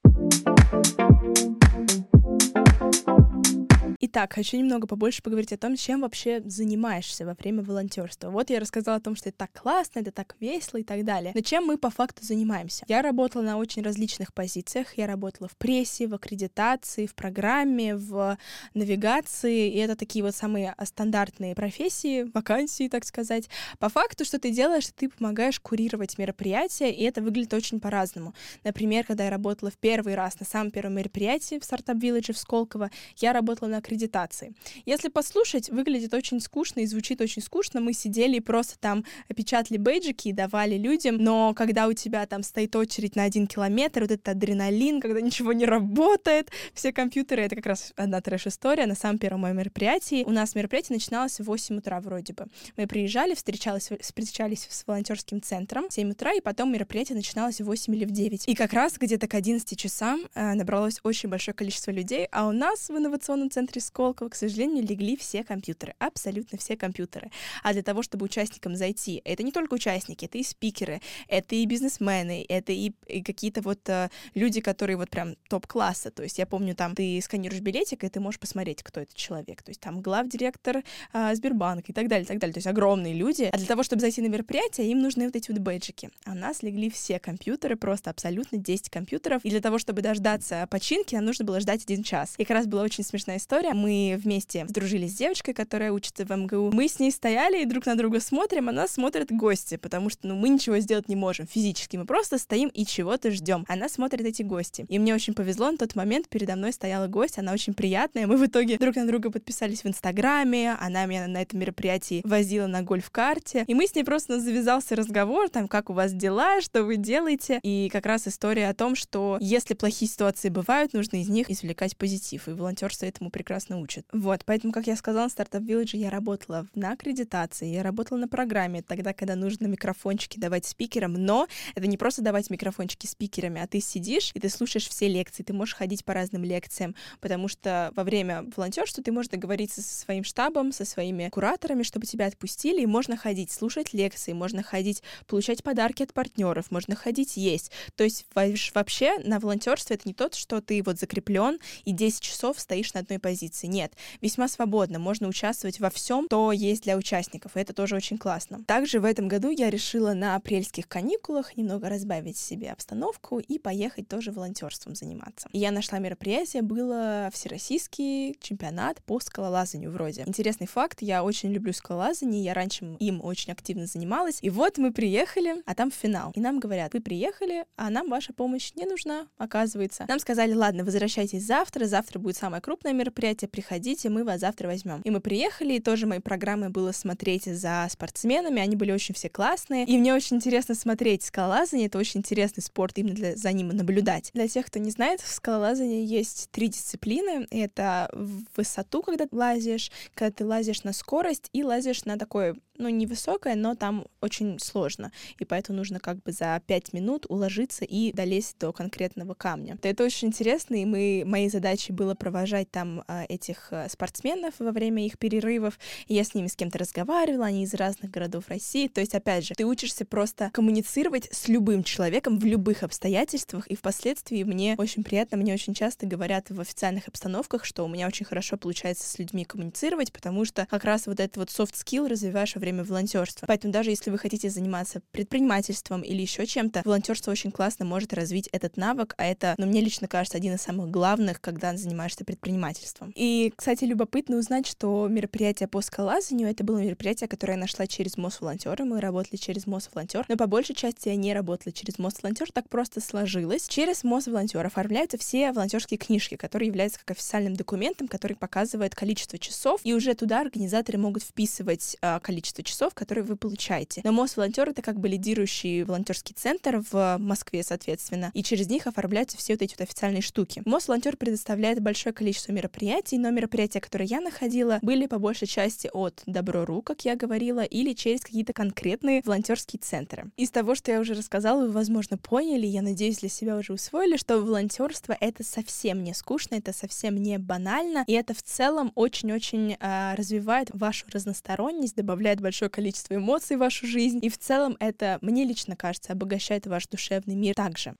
Итак, 4.15 4.31
хочу 4.31 4.55
немного 4.55 4.87
побольше 4.87 5.21
поговорить 5.21 5.51
о 5.51 5.57
том, 5.57 5.75
чем 5.75 5.99
вообще 5.99 6.41
занимаешься 6.45 7.25
во 7.25 7.33
время 7.33 7.61
волонтерства. 7.61 8.29
Вот 8.29 8.49
я 8.49 8.61
рассказала 8.61 8.95
о 8.95 9.01
том, 9.01 9.17
что 9.17 9.27
это 9.27 9.39
так 9.39 9.51
классно, 9.51 9.99
это 9.99 10.13
так 10.13 10.37
весело 10.39 10.77
и 10.77 10.83
так 10.85 11.03
далее. 11.03 11.33
Но 11.35 11.41
чем 11.41 11.65
мы 11.65 11.77
по 11.77 11.89
факту 11.89 12.23
занимаемся? 12.23 12.85
Я 12.87 13.01
работала 13.01 13.41
на 13.41 13.57
очень 13.57 13.81
различных 13.81 14.33
позициях. 14.33 14.97
Я 14.97 15.07
работала 15.07 15.49
в 15.49 15.57
прессе, 15.57 16.07
в 16.07 16.13
аккредитации, 16.13 17.07
в 17.07 17.13
программе, 17.13 17.97
в 17.97 18.37
навигации. 18.73 19.69
И 19.69 19.79
это 19.79 19.97
такие 19.97 20.23
вот 20.23 20.33
самые 20.33 20.75
стандартные 20.81 21.53
профессии, 21.53 22.23
вакансии, 22.33 22.87
так 22.87 23.03
сказать. 23.03 23.49
По 23.79 23.89
факту, 23.89 24.23
что 24.23 24.39
ты 24.39 24.49
делаешь, 24.49 24.87
ты 24.95 25.09
помогаешь 25.09 25.59
курировать 25.59 26.17
мероприятия, 26.17 26.89
и 26.89 27.03
это 27.03 27.21
выглядит 27.21 27.53
очень 27.53 27.81
по-разному. 27.81 28.33
Например, 28.63 29.03
когда 29.03 29.25
я 29.25 29.29
работала 29.29 29.71
в 29.71 29.77
первый 29.77 30.15
раз 30.15 30.39
на 30.39 30.45
самом 30.45 30.71
первом 30.71 30.93
мероприятии 30.93 31.59
в 31.59 31.63
Startup 31.63 31.99
Village 31.99 32.31
в 32.31 32.37
Сколково, 32.37 32.91
я 33.17 33.33
работала 33.33 33.67
на 33.67 33.79
аккредитации 33.79 34.04
аккредитации. 34.05 34.53
Если 34.85 35.09
послушать, 35.09 35.69
выглядит 35.69 36.13
очень 36.13 36.39
скучно 36.39 36.81
и 36.81 36.85
звучит 36.85 37.21
очень 37.21 37.41
скучно. 37.41 37.81
Мы 37.81 37.93
сидели 37.93 38.37
и 38.37 38.39
просто 38.39 38.77
там 38.79 39.03
печатали 39.35 39.77
бейджики 39.77 40.29
и 40.29 40.31
давали 40.31 40.77
людям, 40.77 41.17
но 41.17 41.53
когда 41.53 41.87
у 41.87 41.93
тебя 41.93 42.25
там 42.25 42.43
стоит 42.43 42.75
очередь 42.75 43.15
на 43.15 43.23
один 43.23 43.47
километр, 43.47 44.01
вот 44.01 44.11
этот 44.11 44.27
адреналин, 44.29 45.01
когда 45.01 45.21
ничего 45.21 45.53
не 45.53 45.65
работает, 45.65 46.49
все 46.73 46.91
компьютеры, 46.91 47.43
это 47.43 47.55
как 47.55 47.65
раз 47.65 47.93
одна 47.95 48.21
трэш-история. 48.21 48.85
На 48.85 48.95
самом 48.95 49.17
первом 49.17 49.41
моем 49.41 49.57
мероприятии 49.57 50.23
у 50.23 50.31
нас 50.31 50.55
мероприятие 50.55 50.95
начиналось 50.95 51.39
в 51.39 51.43
8 51.43 51.77
утра 51.77 51.99
вроде 51.99 52.33
бы. 52.33 52.45
Мы 52.77 52.87
приезжали, 52.87 53.33
встречались, 53.35 53.89
встречались 53.99 54.67
с 54.69 54.85
волонтерским 54.87 55.41
центром 55.41 55.89
в 55.89 55.93
7 55.93 56.11
утра, 56.11 56.33
и 56.33 56.41
потом 56.41 56.71
мероприятие 56.71 57.15
начиналось 57.15 57.61
в 57.61 57.65
8 57.65 57.95
или 57.95 58.05
в 58.05 58.11
9. 58.11 58.47
И 58.47 58.55
как 58.55 58.73
раз 58.73 58.97
где-то 58.97 59.27
к 59.27 59.33
11 59.33 59.77
часам 59.77 60.21
э, 60.33 60.53
набралось 60.53 60.99
очень 61.03 61.29
большое 61.29 61.55
количество 61.55 61.91
людей, 61.91 62.27
а 62.31 62.47
у 62.47 62.51
нас 62.51 62.89
в 62.89 62.97
инновационном 62.97 63.49
центре 63.49 63.81
Сколково, 63.95 64.27
к 64.27 64.35
сожалению, 64.35 64.85
легли 64.85 65.15
все 65.15 65.41
компьютеры, 65.45 65.95
абсолютно 65.99 66.57
все 66.57 66.75
компьютеры. 66.75 67.31
А 67.63 67.71
для 67.71 67.81
того, 67.81 68.03
чтобы 68.03 68.25
участникам 68.25 68.75
зайти, 68.75 69.21
это 69.23 69.41
не 69.41 69.53
только 69.53 69.75
участники, 69.75 70.25
это 70.25 70.37
и 70.37 70.43
спикеры, 70.43 70.99
это 71.29 71.55
и 71.55 71.65
бизнесмены, 71.65 72.45
это 72.49 72.73
и, 72.73 72.91
и 73.07 73.23
какие-то 73.23 73.61
вот 73.61 73.87
э, 73.87 74.09
люди, 74.33 74.59
которые 74.59 74.97
вот 74.97 75.09
прям 75.09 75.35
топ-класса. 75.47 76.11
То 76.11 76.23
есть 76.23 76.37
я 76.39 76.45
помню, 76.45 76.75
там 76.75 76.93
ты 76.93 77.21
сканируешь 77.21 77.61
билетик, 77.61 78.03
и 78.03 78.09
ты 78.09 78.19
можешь 78.19 78.37
посмотреть, 78.37 78.83
кто 78.83 78.99
этот 78.99 79.15
человек. 79.15 79.63
То 79.63 79.69
есть 79.69 79.79
там 79.79 80.01
главдиректор 80.01 80.83
э, 81.13 81.35
Сбербанка 81.35 81.93
и 81.93 81.95
так 81.95 82.09
далее, 82.09 82.25
и 82.25 82.27
так 82.27 82.39
далее. 82.39 82.53
То 82.53 82.57
есть 82.57 82.67
огромные 82.67 83.13
люди. 83.13 83.47
А 83.49 83.57
для 83.57 83.65
того, 83.65 83.83
чтобы 83.83 84.01
зайти 84.01 84.21
на 84.21 84.27
мероприятие, 84.27 84.91
им 84.91 84.99
нужны 84.99 85.23
вот 85.23 85.37
эти 85.37 85.51
вот 85.51 85.61
бэджики. 85.61 86.09
А 86.25 86.31
у 86.31 86.35
нас 86.35 86.63
легли 86.63 86.89
все 86.89 87.17
компьютеры, 87.17 87.77
просто 87.77 88.09
абсолютно 88.09 88.57
10 88.57 88.89
компьютеров. 88.89 89.45
И 89.45 89.49
для 89.49 89.61
того, 89.61 89.79
чтобы 89.79 90.01
дождаться 90.01 90.67
починки, 90.69 91.15
нам 91.15 91.23
нужно 91.23 91.45
было 91.45 91.61
ждать 91.61 91.83
один 91.83 92.03
час. 92.03 92.33
И 92.37 92.43
как 92.43 92.57
раз 92.57 92.67
была 92.67 92.81
очень 92.81 93.05
смешная 93.05 93.37
история 93.37 93.73
мы 93.84 93.84
вместе 93.85 94.65
сдружились 94.67 95.13
с 95.13 95.17
девочкой, 95.17 95.53
которая 95.53 95.91
учится 95.91 96.25
в 96.25 96.29
МГУ. 96.29 96.71
Мы 96.71 96.87
с 96.87 96.99
ней 96.99 97.11
стояли 97.11 97.61
и 97.61 97.65
друг 97.65 97.85
на 97.85 97.95
друга 97.95 98.19
смотрим, 98.19 98.69
она 98.69 98.87
смотрит 98.87 99.31
гости, 99.31 99.77
потому 99.77 100.09
что 100.09 100.27
ну, 100.27 100.35
мы 100.35 100.49
ничего 100.49 100.79
сделать 100.79 101.07
не 101.09 101.15
можем 101.15 101.47
физически, 101.47 101.97
мы 101.97 102.05
просто 102.05 102.37
стоим 102.37 102.69
и 102.69 102.85
чего-то 102.85 103.31
ждем. 103.31 103.65
Она 103.67 103.89
смотрит 103.89 104.25
эти 104.25 104.43
гости. 104.43 104.85
И 104.89 104.99
мне 104.99 105.13
очень 105.13 105.33
повезло, 105.33 105.71
на 105.71 105.77
тот 105.77 105.95
момент 105.95 106.29
передо 106.29 106.55
мной 106.55 106.73
стояла 106.73 107.07
гость, 107.07 107.37
она 107.37 107.53
очень 107.53 107.73
приятная. 107.73 108.27
Мы 108.27 108.37
в 108.37 108.45
итоге 108.45 108.77
друг 108.77 108.95
на 108.95 109.07
друга 109.07 109.31
подписались 109.31 109.83
в 109.83 109.87
Инстаграме, 109.87 110.75
она 110.79 111.05
меня 111.05 111.27
на 111.27 111.41
этом 111.41 111.59
мероприятии 111.59 112.21
возила 112.23 112.67
на 112.67 112.81
гольф-карте, 112.81 113.63
и 113.67 113.73
мы 113.73 113.87
с 113.87 113.95
ней 113.95 114.03
просто 114.03 114.39
завязался 114.39 114.95
разговор, 114.95 115.49
там, 115.49 115.67
как 115.67 115.89
у 115.89 115.93
вас 115.93 116.13
дела, 116.13 116.61
что 116.61 116.83
вы 116.83 116.97
делаете, 116.97 117.59
и 117.63 117.89
как 117.91 118.05
раз 118.05 118.27
история 118.27 118.69
о 118.69 118.73
том, 118.73 118.95
что 118.95 119.37
если 119.41 119.73
плохие 119.73 120.09
ситуации 120.09 120.49
бывают, 120.49 120.93
нужно 120.93 121.17
из 121.17 121.29
них 121.29 121.49
извлекать 121.49 121.97
позитив, 121.97 122.47
и 122.47 122.51
волонтерство 122.51 123.05
этому 123.05 123.29
прекрасно 123.29 123.64
прекрасно 123.65 123.79
учат. 123.79 124.05
Вот, 124.11 124.43
поэтому, 124.45 124.73
как 124.73 124.87
я 124.87 124.95
сказала, 124.95 125.29
в 125.29 125.35
Startup 125.35 125.61
Village 125.61 125.97
я 125.97 126.09
работала 126.09 126.67
на 126.75 126.91
аккредитации, 126.91 127.67
я 127.67 127.83
работала 127.83 128.17
на 128.17 128.27
программе, 128.27 128.81
тогда, 128.81 129.13
когда 129.13 129.35
нужно 129.35 129.67
микрофончики 129.67 130.39
давать 130.39 130.65
спикерам, 130.65 131.13
но 131.13 131.47
это 131.75 131.87
не 131.87 131.97
просто 131.97 132.21
давать 132.21 132.49
микрофончики 132.49 133.07
спикерами, 133.07 133.61
а 133.61 133.67
ты 133.67 133.79
сидишь 133.79 134.31
и 134.33 134.39
ты 134.39 134.49
слушаешь 134.49 134.87
все 134.87 135.07
лекции, 135.07 135.43
ты 135.43 135.53
можешь 135.53 135.75
ходить 135.75 136.05
по 136.05 136.13
разным 136.13 136.43
лекциям, 136.43 136.95
потому 137.19 137.47
что 137.47 137.91
во 137.95 138.03
время 138.03 138.45
волонтерства 138.55 139.03
ты 139.03 139.11
можешь 139.11 139.29
договориться 139.29 139.81
со 139.81 139.95
своим 139.95 140.23
штабом, 140.23 140.71
со 140.71 140.85
своими 140.85 141.29
кураторами, 141.29 141.83
чтобы 141.83 142.05
тебя 142.05 142.27
отпустили, 142.27 142.81
и 142.81 142.85
можно 142.85 143.17
ходить, 143.17 143.51
слушать 143.51 143.93
лекции, 143.93 144.33
можно 144.33 144.63
ходить, 144.63 145.03
получать 145.27 145.63
подарки 145.63 146.03
от 146.03 146.13
партнеров, 146.13 146.71
можно 146.71 146.95
ходить 146.95 147.37
есть. 147.37 147.71
То 147.95 148.03
есть 148.03 148.25
вообще 148.73 149.17
на 149.19 149.39
волонтерстве 149.39 149.95
это 149.95 150.07
не 150.07 150.13
тот, 150.13 150.35
что 150.35 150.61
ты 150.61 150.81
вот 150.83 150.99
закреплен 150.99 151.59
и 151.85 151.91
10 151.91 152.21
часов 152.21 152.59
стоишь 152.59 152.93
на 152.93 153.01
одной 153.01 153.19
позиции 153.19 153.54
позиции. 153.55 153.67
Нет, 153.67 153.93
весьма 154.21 154.47
свободно, 154.47 154.99
можно 154.99 155.27
участвовать 155.27 155.79
во 155.79 155.89
всем, 155.89 156.25
что 156.27 156.51
есть 156.51 156.83
для 156.83 156.97
участников, 156.97 157.55
и 157.55 157.59
это 157.59 157.73
тоже 157.73 157.95
очень 157.95 158.17
классно. 158.17 158.63
Также 158.65 158.99
в 158.99 159.05
этом 159.05 159.27
году 159.27 159.49
я 159.49 159.69
решила 159.69 160.13
на 160.13 160.35
апрельских 160.35 160.87
каникулах 160.87 161.57
немного 161.57 161.89
разбавить 161.89 162.37
себе 162.37 162.71
обстановку 162.71 163.39
и 163.39 163.59
поехать 163.59 164.07
тоже 164.07 164.31
волонтерством 164.31 164.95
заниматься. 164.95 165.49
И 165.51 165.59
я 165.59 165.71
нашла 165.71 165.99
мероприятие, 165.99 166.61
было 166.61 167.29
всероссийский 167.33 168.37
чемпионат 168.41 169.01
по 169.03 169.19
скалолазанию 169.19 169.91
вроде. 169.91 170.23
Интересный 170.25 170.67
факт, 170.67 171.01
я 171.01 171.23
очень 171.23 171.51
люблю 171.51 171.73
скалолазание, 171.73 172.43
я 172.43 172.53
раньше 172.53 172.85
им 172.99 173.21
очень 173.23 173.51
активно 173.51 173.85
занималась, 173.85 174.39
и 174.41 174.49
вот 174.49 174.77
мы 174.77 174.91
приехали, 174.91 175.55
а 175.65 175.75
там 175.75 175.91
финал. 175.91 176.31
И 176.35 176.39
нам 176.39 176.59
говорят, 176.59 176.93
вы 176.93 177.01
приехали, 177.01 177.65
а 177.75 177.89
нам 177.89 178.09
ваша 178.09 178.33
помощь 178.33 178.73
не 178.75 178.85
нужна, 178.85 179.27
оказывается. 179.37 180.05
Нам 180.07 180.19
сказали, 180.19 180.53
ладно, 180.53 180.83
возвращайтесь 180.83 181.45
завтра, 181.45 181.85
завтра 181.85 182.19
будет 182.19 182.37
самое 182.37 182.61
крупное 182.61 182.93
мероприятие, 182.93 183.44
приходите, 183.47 184.09
мы 184.09 184.23
вас 184.23 184.41
завтра 184.41 184.67
возьмем. 184.67 185.01
И 185.01 185.09
мы 185.09 185.19
приехали, 185.19 185.73
и 185.73 185.79
тоже 185.79 186.05
моей 186.05 186.21
программой 186.21 186.69
было 186.69 186.91
смотреть 186.91 187.45
за 187.45 187.87
спортсменами, 187.89 188.61
они 188.61 188.75
были 188.75 188.91
очень 188.91 189.15
все 189.15 189.29
классные, 189.29 189.85
и 189.85 189.97
мне 189.97 190.13
очень 190.13 190.37
интересно 190.37 190.75
смотреть 190.75 191.23
скалолазание, 191.23 191.87
это 191.87 191.97
очень 191.97 192.19
интересный 192.19 192.63
спорт, 192.63 192.97
именно 192.97 193.15
для, 193.15 193.35
за 193.35 193.51
ним 193.51 193.69
наблюдать. 193.69 194.31
Для 194.33 194.47
тех, 194.47 194.65
кто 194.65 194.79
не 194.79 194.91
знает, 194.91 195.21
в 195.21 195.31
скалолазании 195.31 196.05
есть 196.05 196.49
три 196.51 196.67
дисциплины, 196.67 197.47
это 197.51 198.09
высоту, 198.55 199.01
когда 199.01 199.27
ты 199.27 199.35
лазишь, 199.35 199.91
когда 200.13 200.31
ты 200.31 200.45
лазишь 200.45 200.83
на 200.83 200.93
скорость 200.93 201.49
и 201.53 201.63
лазишь 201.63 202.05
на 202.05 202.17
такой 202.17 202.55
ну, 202.77 202.89
невысокая, 202.89 203.55
но 203.55 203.75
там 203.75 204.05
очень 204.21 204.59
сложно. 204.59 205.11
И 205.39 205.45
поэтому 205.45 205.77
нужно 205.77 205.99
как 205.99 206.21
бы 206.23 206.31
за 206.31 206.61
пять 206.65 206.93
минут 206.93 207.25
уложиться 207.29 207.85
и 207.85 208.11
долезть 208.11 208.57
до 208.59 208.73
конкретного 208.73 209.33
камня. 209.33 209.77
Это 209.81 210.03
очень 210.03 210.29
интересно, 210.29 210.75
и 210.75 210.85
мы, 210.85 211.23
моей 211.25 211.49
задачей 211.49 211.93
было 211.93 212.15
провожать 212.15 212.69
там 212.71 213.03
э, 213.07 213.25
этих 213.29 213.67
э, 213.71 213.87
спортсменов 213.89 214.55
во 214.59 214.71
время 214.71 215.05
их 215.05 215.17
перерывов. 215.17 215.79
Я 216.07 216.23
с 216.23 216.33
ними 216.33 216.47
с 216.47 216.55
кем-то 216.55 216.79
разговаривала, 216.79 217.45
они 217.45 217.63
из 217.63 217.73
разных 217.73 218.11
городов 218.11 218.47
России. 218.47 218.87
То 218.87 219.01
есть, 219.01 219.15
опять 219.15 219.45
же, 219.45 219.53
ты 219.55 219.65
учишься 219.65 220.05
просто 220.05 220.49
коммуницировать 220.53 221.29
с 221.31 221.47
любым 221.47 221.83
человеком 221.83 222.39
в 222.39 222.45
любых 222.45 222.83
обстоятельствах, 222.83 223.67
и 223.67 223.75
впоследствии 223.75 224.43
мне 224.43 224.75
очень 224.77 225.03
приятно, 225.03 225.37
мне 225.37 225.53
очень 225.53 225.73
часто 225.73 226.05
говорят 226.05 226.49
в 226.49 226.59
официальных 226.59 227.07
обстановках, 227.07 227.65
что 227.65 227.83
у 227.83 227.87
меня 227.87 228.07
очень 228.07 228.25
хорошо 228.25 228.57
получается 228.57 229.07
с 229.09 229.19
людьми 229.19 229.45
коммуницировать, 229.45 230.11
потому 230.11 230.45
что 230.45 230.65
как 230.65 230.83
раз 230.83 231.07
вот 231.07 231.19
этот 231.19 231.37
вот 231.37 231.49
soft 231.49 231.73
skill 231.73 232.07
развиваешь 232.07 232.55
во 232.55 232.64
время 232.65 232.83
волонтерства. 232.83 233.45
Поэтому 233.47 233.71
даже 233.71 233.91
если 233.91 234.09
вы 234.09 234.17
хотите 234.17 234.49
заниматься 234.49 235.01
предпринимательством 235.11 236.01
или 236.01 236.21
еще 236.21 236.45
чем-то, 236.45 236.81
волонтерство 236.83 237.31
очень 237.31 237.51
классно 237.51 237.85
может 237.85 238.13
развить 238.13 238.49
этот 238.51 238.75
навык, 238.77 239.13
а 239.17 239.25
это, 239.25 239.53
ну, 239.57 239.67
мне 239.67 239.81
лично 239.81 240.07
кажется, 240.07 240.37
один 240.37 240.55
из 240.55 240.61
самых 240.61 240.89
главных, 240.89 241.41
когда 241.41 241.75
занимаешься 241.77 242.25
предпринимательством. 242.25 243.11
И, 243.15 243.53
кстати, 243.55 243.83
любопытно 243.83 244.37
узнать, 244.37 244.65
что 244.65 245.07
мероприятие 245.07 245.67
по 245.67 245.81
скалазанию— 245.81 246.49
это 246.49 246.63
было 246.63 246.79
мероприятие, 246.79 247.27
которое 247.27 247.53
я 247.53 247.59
нашла 247.59 247.85
через 247.85 248.17
Мосволонтеры. 248.17 248.83
Мы 248.83 248.99
работали 248.99 249.35
через 249.35 249.67
Мосволонтер, 249.67 250.25
но 250.27 250.37
по 250.37 250.47
большей 250.47 250.75
части 250.75 251.09
я 251.09 251.15
не 251.15 251.33
работала 251.33 251.71
через 251.71 251.99
Мосволонтер, 251.99 252.51
так 252.51 252.67
просто 252.69 252.99
сложилось. 252.99 253.67
Через 253.67 254.03
Мосволонтер 254.03 254.65
оформляются 254.65 255.17
все 255.17 255.51
волонтерские 255.51 255.97
книжки, 255.97 256.35
которые 256.35 256.67
являются 256.67 256.99
как 256.99 257.11
официальным 257.11 257.55
документом, 257.55 258.07
который 258.07 258.35
показывает 258.35 258.95
количество 258.95 259.37
часов, 259.37 259.81
и 259.83 259.93
уже 259.93 260.15
туда 260.15 260.41
организаторы 260.41 260.97
могут 260.97 261.23
вписывать 261.23 261.97
э, 262.01 262.19
количество 262.21 262.54
количество 262.55 262.63
часов, 262.63 262.93
которые 262.93 263.23
вы 263.23 263.35
получаете. 263.35 264.01
Но 264.03 264.11
Мосволонтер— 264.11 264.69
это 264.71 264.81
как 264.81 264.99
бы 264.99 265.07
лидирующий 265.07 265.83
волонтерский 265.83 266.35
центр 266.35 266.81
в 266.91 267.17
Москве, 267.19 267.63
соответственно, 267.63 268.31
и 268.33 268.43
через 268.43 268.69
них 268.69 268.87
оформляются 268.87 269.37
все 269.37 269.53
вот 269.53 269.61
эти 269.61 269.73
вот 269.77 269.81
официальные 269.81 270.21
штуки. 270.21 270.61
Мосволонтер 270.65 271.17
предоставляет 271.17 271.81
большое 271.81 272.13
количество 272.13 272.51
мероприятий, 272.51 273.17
но 273.17 273.29
мероприятия, 273.31 273.81
которые 273.81 274.07
я 274.07 274.21
находила, 274.21 274.79
были 274.81 275.07
по 275.07 275.19
большей 275.19 275.47
части 275.47 275.89
от 275.93 276.21
Добро.ру, 276.25 276.81
как 276.81 277.05
я 277.05 277.15
говорила, 277.15 277.61
или 277.61 277.93
через 277.93 278.21
какие-то 278.21 278.53
конкретные 278.53 279.21
волонтерские 279.25 279.79
центры. 279.79 280.31
Из 280.37 280.49
того, 280.51 280.75
что 280.75 280.91
я 280.91 280.99
уже 280.99 281.13
рассказала, 281.13 281.61
вы, 281.61 281.71
возможно, 281.71 282.17
поняли, 282.17 282.65
я 282.65 282.81
надеюсь, 282.81 283.19
для 283.19 283.29
себя 283.29 283.57
уже 283.57 283.73
усвоили, 283.73 284.17
что 284.17 284.39
волонтерство— 284.39 285.15
это 285.19 285.43
совсем 285.43 286.03
не 286.03 286.13
скучно, 286.13 286.55
это 286.55 286.73
совсем 286.73 287.17
не 287.17 287.37
банально, 287.37 288.03
и 288.07 288.13
это 288.13 288.33
в 288.33 288.41
целом 288.41 288.91
очень-очень 288.95 289.77
э, 289.79 290.15
развивает 290.15 290.69
вашу 290.73 291.05
разносторонность, 291.11 291.95
добавляет 291.95 292.41
большое 292.45 292.69
количество 292.69 293.15
эмоций 293.15 293.55
в 293.55 293.59
вашу 293.59 293.87
жизнь. 293.87 294.19
И 294.21 294.29
в 294.29 294.37
целом 294.37 294.77
это, 294.79 295.17
мне 295.21 295.45
лично 295.45 295.75
кажется, 295.75 296.13
обогащает 296.13 296.67
ваш 296.67 296.85
душевный 296.85 297.35
мир 297.35 297.55
также. 297.55 297.95